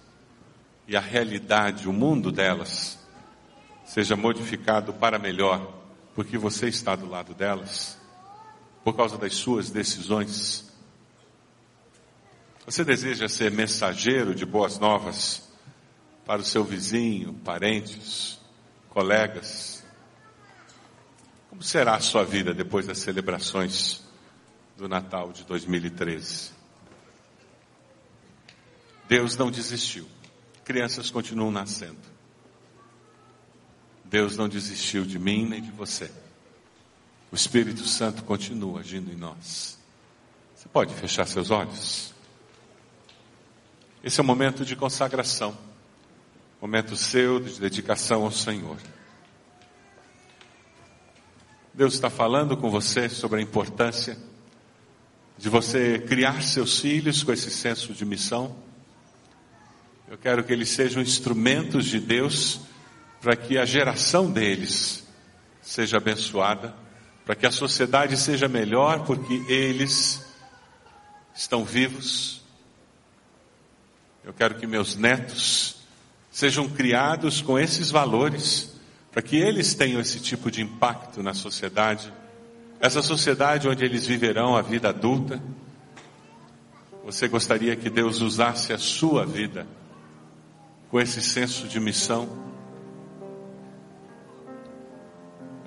e 0.87 0.97
a 0.97 1.01
realidade, 1.01 1.89
o 1.89 1.93
mundo 1.93 2.31
delas, 2.31 2.97
seja 3.85 4.15
modificado 4.15 4.93
para 4.93 5.19
melhor, 5.19 5.83
porque 6.15 6.39
você 6.39 6.69
está 6.69 6.95
do 6.95 7.09
lado 7.09 7.35
delas, 7.35 7.99
por 8.85 8.97
causa 8.97 9.19
das 9.19 9.35
suas 9.35 9.69
decisões. 9.71 10.71
Você 12.65 12.85
deseja 12.85 13.29
ser 13.29 13.51
mensageiro 13.51 14.33
de 14.33 14.47
boas 14.47 14.79
novas 14.79 15.50
para 16.31 16.43
o 16.43 16.45
seu 16.45 16.63
vizinho, 16.63 17.35
parentes, 17.35 18.39
colegas, 18.91 19.85
como 21.49 21.61
será 21.61 21.97
a 21.97 22.01
sua 22.01 22.23
vida 22.23 22.55
depois 22.55 22.87
das 22.87 22.99
celebrações 22.99 24.01
do 24.77 24.89
Natal 24.89 25.33
de 25.33 25.43
2013? 25.43 26.53
Deus 29.09 29.37
não 29.37 29.51
desistiu. 29.51 30.07
Crianças 30.63 31.11
continuam 31.11 31.51
nascendo. 31.51 31.99
Deus 34.05 34.37
não 34.37 34.49
desistiu 34.49 35.05
de 35.05 35.19
mim 35.19 35.49
nem 35.49 35.61
de 35.61 35.73
você. 35.73 36.13
O 37.33 37.35
Espírito 37.35 37.85
Santo 37.89 38.23
continua 38.23 38.79
agindo 38.79 39.11
em 39.11 39.17
nós. 39.17 39.77
Você 40.55 40.69
pode 40.69 40.95
fechar 40.95 41.27
seus 41.27 41.51
olhos? 41.51 42.15
Esse 44.05 44.21
é 44.21 44.23
o 44.23 44.27
momento 44.27 44.65
de 44.65 44.77
consagração, 44.77 45.59
momento 46.61 46.95
seu 46.95 47.41
de 47.41 47.59
dedicação 47.59 48.25
ao 48.25 48.31
Senhor. 48.31 48.77
Deus 51.73 51.95
está 51.95 52.11
falando 52.11 52.55
com 52.55 52.71
você 52.71 53.09
sobre 53.09 53.41
a 53.41 53.43
importância 53.43 54.19
de 55.39 55.49
você 55.49 55.99
criar 55.99 56.43
seus 56.43 56.81
filhos 56.81 57.23
com 57.23 57.33
esse 57.33 57.51
senso 57.51 57.95
de 57.95 58.05
missão. 58.05 58.55
Eu 60.07 60.19
quero 60.19 60.45
que 60.45 60.53
eles 60.53 60.69
sejam 60.69 61.01
instrumentos 61.01 61.87
de 61.87 61.99
Deus 61.99 62.61
para 63.23 63.35
que 63.35 63.57
a 63.57 63.65
geração 63.65 64.31
deles 64.31 65.09
seja 65.63 65.97
abençoada, 65.97 66.75
para 67.25 67.35
que 67.35 67.47
a 67.47 67.51
sociedade 67.51 68.19
seja 68.19 68.49
melhor, 68.49 69.07
porque 69.07 69.45
eles 69.49 70.23
estão 71.35 71.65
vivos. 71.65 72.43
Eu 74.23 74.35
quero 74.35 74.57
que 74.57 74.67
meus 74.67 74.95
netos 74.95 75.80
sejam 76.31 76.69
criados 76.69 77.43
com 77.43 77.59
esses 77.59 77.91
valores, 77.91 78.75
para 79.11 79.21
que 79.21 79.37
eles 79.37 79.75
tenham 79.75 80.01
esse 80.01 80.21
tipo 80.21 80.51
de 80.51 80.63
impacto 80.63 81.23
na 81.23 81.35
sociedade, 81.35 82.13
essa 82.79 83.03
sociedade 83.03 83.69
onde 83.69 83.85
eles 83.85 84.07
viverão 84.07 84.57
a 84.57 84.63
vida 84.63 84.89
adulta. 84.89 85.43
Você 87.05 87.27
gostaria 87.27 87.75
que 87.75 87.91
Deus 87.91 88.21
usasse 88.21 88.73
a 88.73 88.79
sua 88.79 89.27
vida 89.27 89.67
com 90.91 91.01
esse 91.01 91.21
senso 91.21 91.67
de 91.67 91.81
missão? 91.81 92.29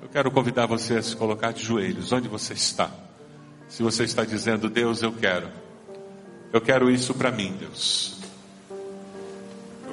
Eu 0.02 0.08
quero 0.08 0.30
convidar 0.30 0.66
você 0.66 0.96
a 0.96 1.02
se 1.02 1.14
colocar 1.14 1.52
de 1.52 1.62
joelhos, 1.62 2.10
onde 2.12 2.28
você 2.28 2.54
está. 2.54 2.90
Se 3.68 3.82
você 3.82 4.04
está 4.04 4.24
dizendo, 4.24 4.70
Deus, 4.70 5.02
eu 5.02 5.12
quero. 5.12 5.48
Eu 6.52 6.60
quero 6.60 6.90
isso 6.90 7.14
para 7.14 7.30
mim, 7.30 7.54
Deus. 7.58 8.23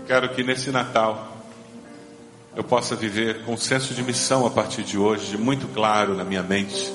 Eu 0.01 0.07
quero 0.07 0.29
que 0.29 0.43
nesse 0.43 0.71
Natal 0.71 1.37
eu 2.55 2.63
possa 2.63 2.95
viver 2.95 3.43
com 3.45 3.53
um 3.53 3.57
senso 3.57 3.93
de 3.93 4.03
missão 4.03 4.45
a 4.45 4.49
partir 4.49 4.83
de 4.83 4.97
hoje, 4.97 5.37
muito 5.37 5.67
claro 5.67 6.15
na 6.15 6.23
minha 6.23 6.41
mente. 6.41 6.91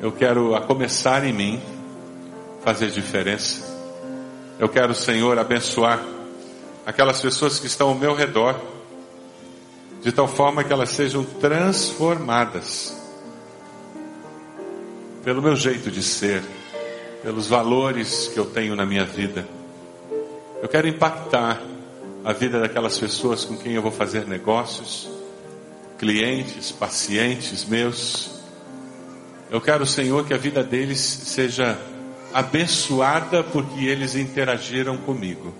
Eu 0.00 0.12
quero, 0.12 0.54
a 0.54 0.60
começar 0.60 1.24
em 1.24 1.32
mim, 1.32 1.60
fazer 2.64 2.90
diferença. 2.90 3.60
Eu 4.58 4.68
quero, 4.68 4.94
Senhor, 4.94 5.36
abençoar 5.36 6.00
aquelas 6.86 7.20
pessoas 7.20 7.58
que 7.58 7.66
estão 7.66 7.88
ao 7.88 7.94
meu 7.96 8.14
redor, 8.14 8.58
de 10.00 10.12
tal 10.12 10.28
forma 10.28 10.62
que 10.62 10.72
elas 10.72 10.90
sejam 10.90 11.24
transformadas 11.24 12.96
pelo 15.24 15.42
meu 15.42 15.56
jeito 15.56 15.90
de 15.90 16.02
ser, 16.02 16.42
pelos 17.20 17.48
valores 17.48 18.28
que 18.28 18.38
eu 18.38 18.46
tenho 18.46 18.76
na 18.76 18.86
minha 18.86 19.04
vida. 19.04 19.44
Eu 20.62 20.68
quero 20.68 20.86
impactar 20.86 21.60
a 22.24 22.32
vida 22.32 22.60
daquelas 22.60 22.96
pessoas 22.96 23.44
com 23.44 23.56
quem 23.56 23.72
eu 23.72 23.82
vou 23.82 23.90
fazer 23.90 24.28
negócios, 24.28 25.10
clientes, 25.98 26.70
pacientes 26.70 27.64
meus. 27.64 28.30
Eu 29.50 29.60
quero, 29.60 29.84
Senhor, 29.84 30.24
que 30.24 30.32
a 30.32 30.38
vida 30.38 30.62
deles 30.62 31.00
seja 31.00 31.76
abençoada 32.32 33.42
porque 33.42 33.86
eles 33.86 34.14
interagiram 34.14 34.96
comigo. 34.98 35.52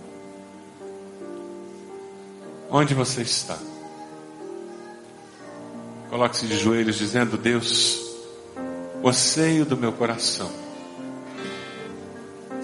Onde 2.70 2.94
você 2.94 3.22
está? 3.22 3.58
Coloque-se 6.10 6.46
de 6.46 6.56
joelhos 6.56 6.96
dizendo: 6.96 7.36
Deus, 7.36 8.00
o 9.02 9.08
anseio 9.08 9.64
do 9.64 9.76
meu 9.76 9.90
coração 9.90 10.48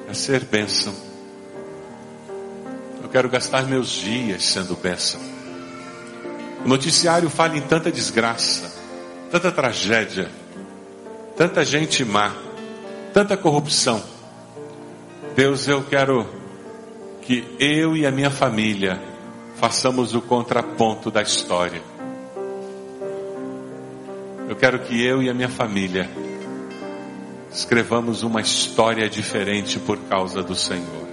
é 0.09 0.15
ser 0.15 0.45
bênção. 0.45 1.08
Eu 3.03 3.09
quero 3.09 3.29
gastar 3.29 3.65
meus 3.65 3.89
dias 3.89 4.45
sendo 4.45 4.77
bênção. 4.77 5.21
O 6.65 6.69
noticiário 6.69 7.31
fala 7.31 7.57
em 7.57 7.63
tanta 7.63 7.91
desgraça, 7.91 8.73
tanta 9.31 9.51
tragédia, 9.53 10.31
tanta 11.37 11.65
gente 11.65 12.05
má 12.05 12.35
tanta 13.13 13.37
corrupção. 13.37 14.01
Deus, 15.35 15.67
eu 15.67 15.83
quero 15.83 16.25
que 17.23 17.45
eu 17.59 17.97
e 17.97 18.07
a 18.07 18.13
minha 18.13 18.31
família 18.31 19.01
façamos 19.57 20.15
o 20.15 20.21
contraponto 20.21 21.11
da 21.11 21.21
história. 21.21 21.83
Eu 24.49 24.55
quero 24.55 24.79
que 24.79 25.03
eu 25.03 25.21
e 25.21 25.29
a 25.29 25.35
minha 25.35 25.49
família 25.49 26.09
escrevamos 27.53 28.23
uma 28.23 28.41
história 28.41 29.09
diferente 29.09 29.81
por 29.81 29.99
causa 30.09 30.41
do 30.41 30.55
Senhor. 30.55 31.08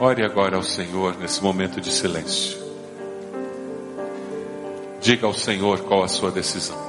Ore 0.00 0.24
agora 0.24 0.56
ao 0.56 0.62
Senhor 0.62 1.16
nesse 1.18 1.42
momento 1.42 1.80
de 1.80 1.90
silêncio. 1.90 2.56
Diga 5.00 5.26
ao 5.26 5.34
Senhor 5.34 5.80
qual 5.80 6.04
a 6.04 6.08
sua 6.08 6.30
decisão. 6.30 6.87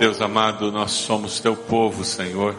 Deus 0.00 0.18
amado, 0.22 0.72
nós 0.72 0.92
somos 0.92 1.40
teu 1.40 1.54
povo, 1.54 2.04
Senhor, 2.04 2.56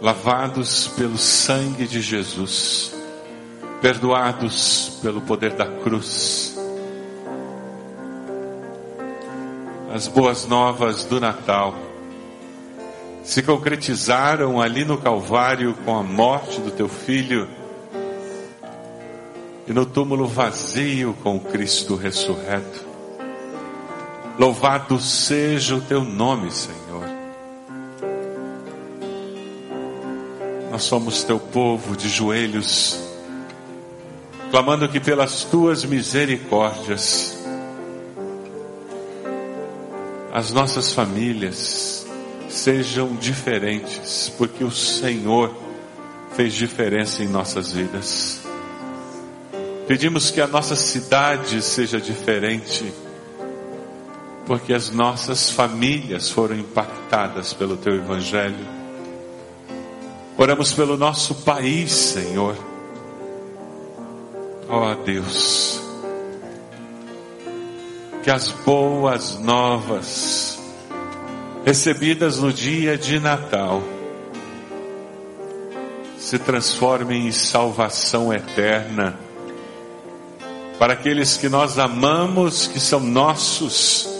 lavados 0.00 0.88
pelo 0.96 1.18
sangue 1.18 1.86
de 1.86 2.00
Jesus, 2.00 2.94
perdoados 3.82 5.00
pelo 5.02 5.20
poder 5.20 5.52
da 5.52 5.66
cruz. 5.66 6.58
As 9.94 10.08
boas 10.08 10.46
novas 10.46 11.04
do 11.04 11.20
Natal 11.20 11.74
se 13.22 13.42
concretizaram 13.42 14.62
ali 14.62 14.82
no 14.82 14.96
Calvário 14.96 15.74
com 15.84 15.94
a 15.94 16.02
morte 16.02 16.58
do 16.58 16.70
teu 16.70 16.88
filho 16.88 17.46
e 19.66 19.74
no 19.74 19.84
túmulo 19.84 20.26
vazio 20.26 21.14
com 21.22 21.38
Cristo 21.38 21.96
ressurreto. 21.96 22.93
Louvado 24.36 24.98
seja 24.98 25.76
o 25.76 25.80
teu 25.80 26.02
nome, 26.04 26.50
Senhor. 26.50 27.08
Nós 30.72 30.82
somos 30.82 31.22
teu 31.22 31.38
povo 31.38 31.96
de 31.96 32.08
joelhos, 32.08 32.98
clamando 34.50 34.88
que 34.88 34.98
pelas 34.98 35.44
tuas 35.44 35.84
misericórdias, 35.84 37.38
as 40.32 40.50
nossas 40.50 40.92
famílias 40.92 42.04
sejam 42.48 43.14
diferentes, 43.14 44.32
porque 44.36 44.64
o 44.64 44.70
Senhor 44.72 45.54
fez 46.34 46.54
diferença 46.54 47.22
em 47.22 47.28
nossas 47.28 47.70
vidas. 47.70 48.40
Pedimos 49.86 50.32
que 50.32 50.40
a 50.40 50.48
nossa 50.48 50.74
cidade 50.74 51.62
seja 51.62 52.00
diferente 52.00 52.92
porque 54.46 54.74
as 54.74 54.90
nossas 54.90 55.50
famílias 55.50 56.30
foram 56.30 56.56
impactadas 56.56 57.52
pelo 57.52 57.76
teu 57.76 57.94
evangelho. 57.94 58.66
Oramos 60.36 60.72
pelo 60.72 60.96
nosso 60.96 61.34
país, 61.36 61.92
Senhor. 61.92 62.56
Ó 64.68 64.92
oh, 64.92 64.94
Deus, 64.96 65.80
que 68.22 68.30
as 68.30 68.48
boas 68.48 69.38
novas 69.38 70.58
recebidas 71.64 72.38
no 72.38 72.52
dia 72.52 72.98
de 72.98 73.20
Natal 73.20 73.82
se 76.18 76.38
transformem 76.38 77.28
em 77.28 77.32
salvação 77.32 78.32
eterna 78.32 79.18
para 80.78 80.94
aqueles 80.94 81.36
que 81.36 81.48
nós 81.48 81.78
amamos, 81.78 82.66
que 82.66 82.80
são 82.80 82.98
nossos 82.98 84.13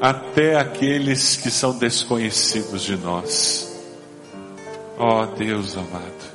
até 0.00 0.56
aqueles 0.56 1.36
que 1.36 1.50
são 1.50 1.78
desconhecidos 1.78 2.82
de 2.82 2.96
nós. 2.96 3.82
Ó 4.98 5.22
oh, 5.22 5.26
Deus 5.26 5.76
amado, 5.76 6.34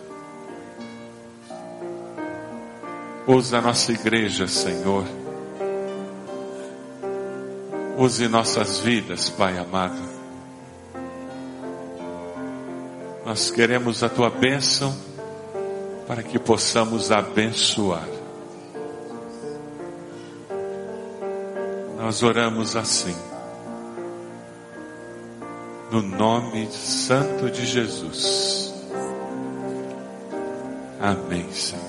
usa 3.27 3.59
a 3.59 3.61
nossa 3.61 3.91
igreja, 3.91 4.47
Senhor. 4.47 5.05
Use 7.97 8.27
nossas 8.27 8.79
vidas, 8.79 9.29
Pai 9.29 9.57
amado. 9.57 9.99
Nós 13.25 13.51
queremos 13.51 14.01
a 14.03 14.09
tua 14.09 14.29
bênção 14.29 14.95
para 16.07 16.23
que 16.23 16.39
possamos 16.39 17.11
abençoar. 17.11 18.07
Nós 21.97 22.23
oramos 22.23 22.75
assim. 22.75 23.28
No 25.91 26.01
nome 26.03 26.67
santo 26.71 27.49
de 27.49 27.65
Jesus. 27.65 28.73
Amém, 30.99 31.51
Senhor. 31.51 31.83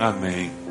Amém. 0.00 0.65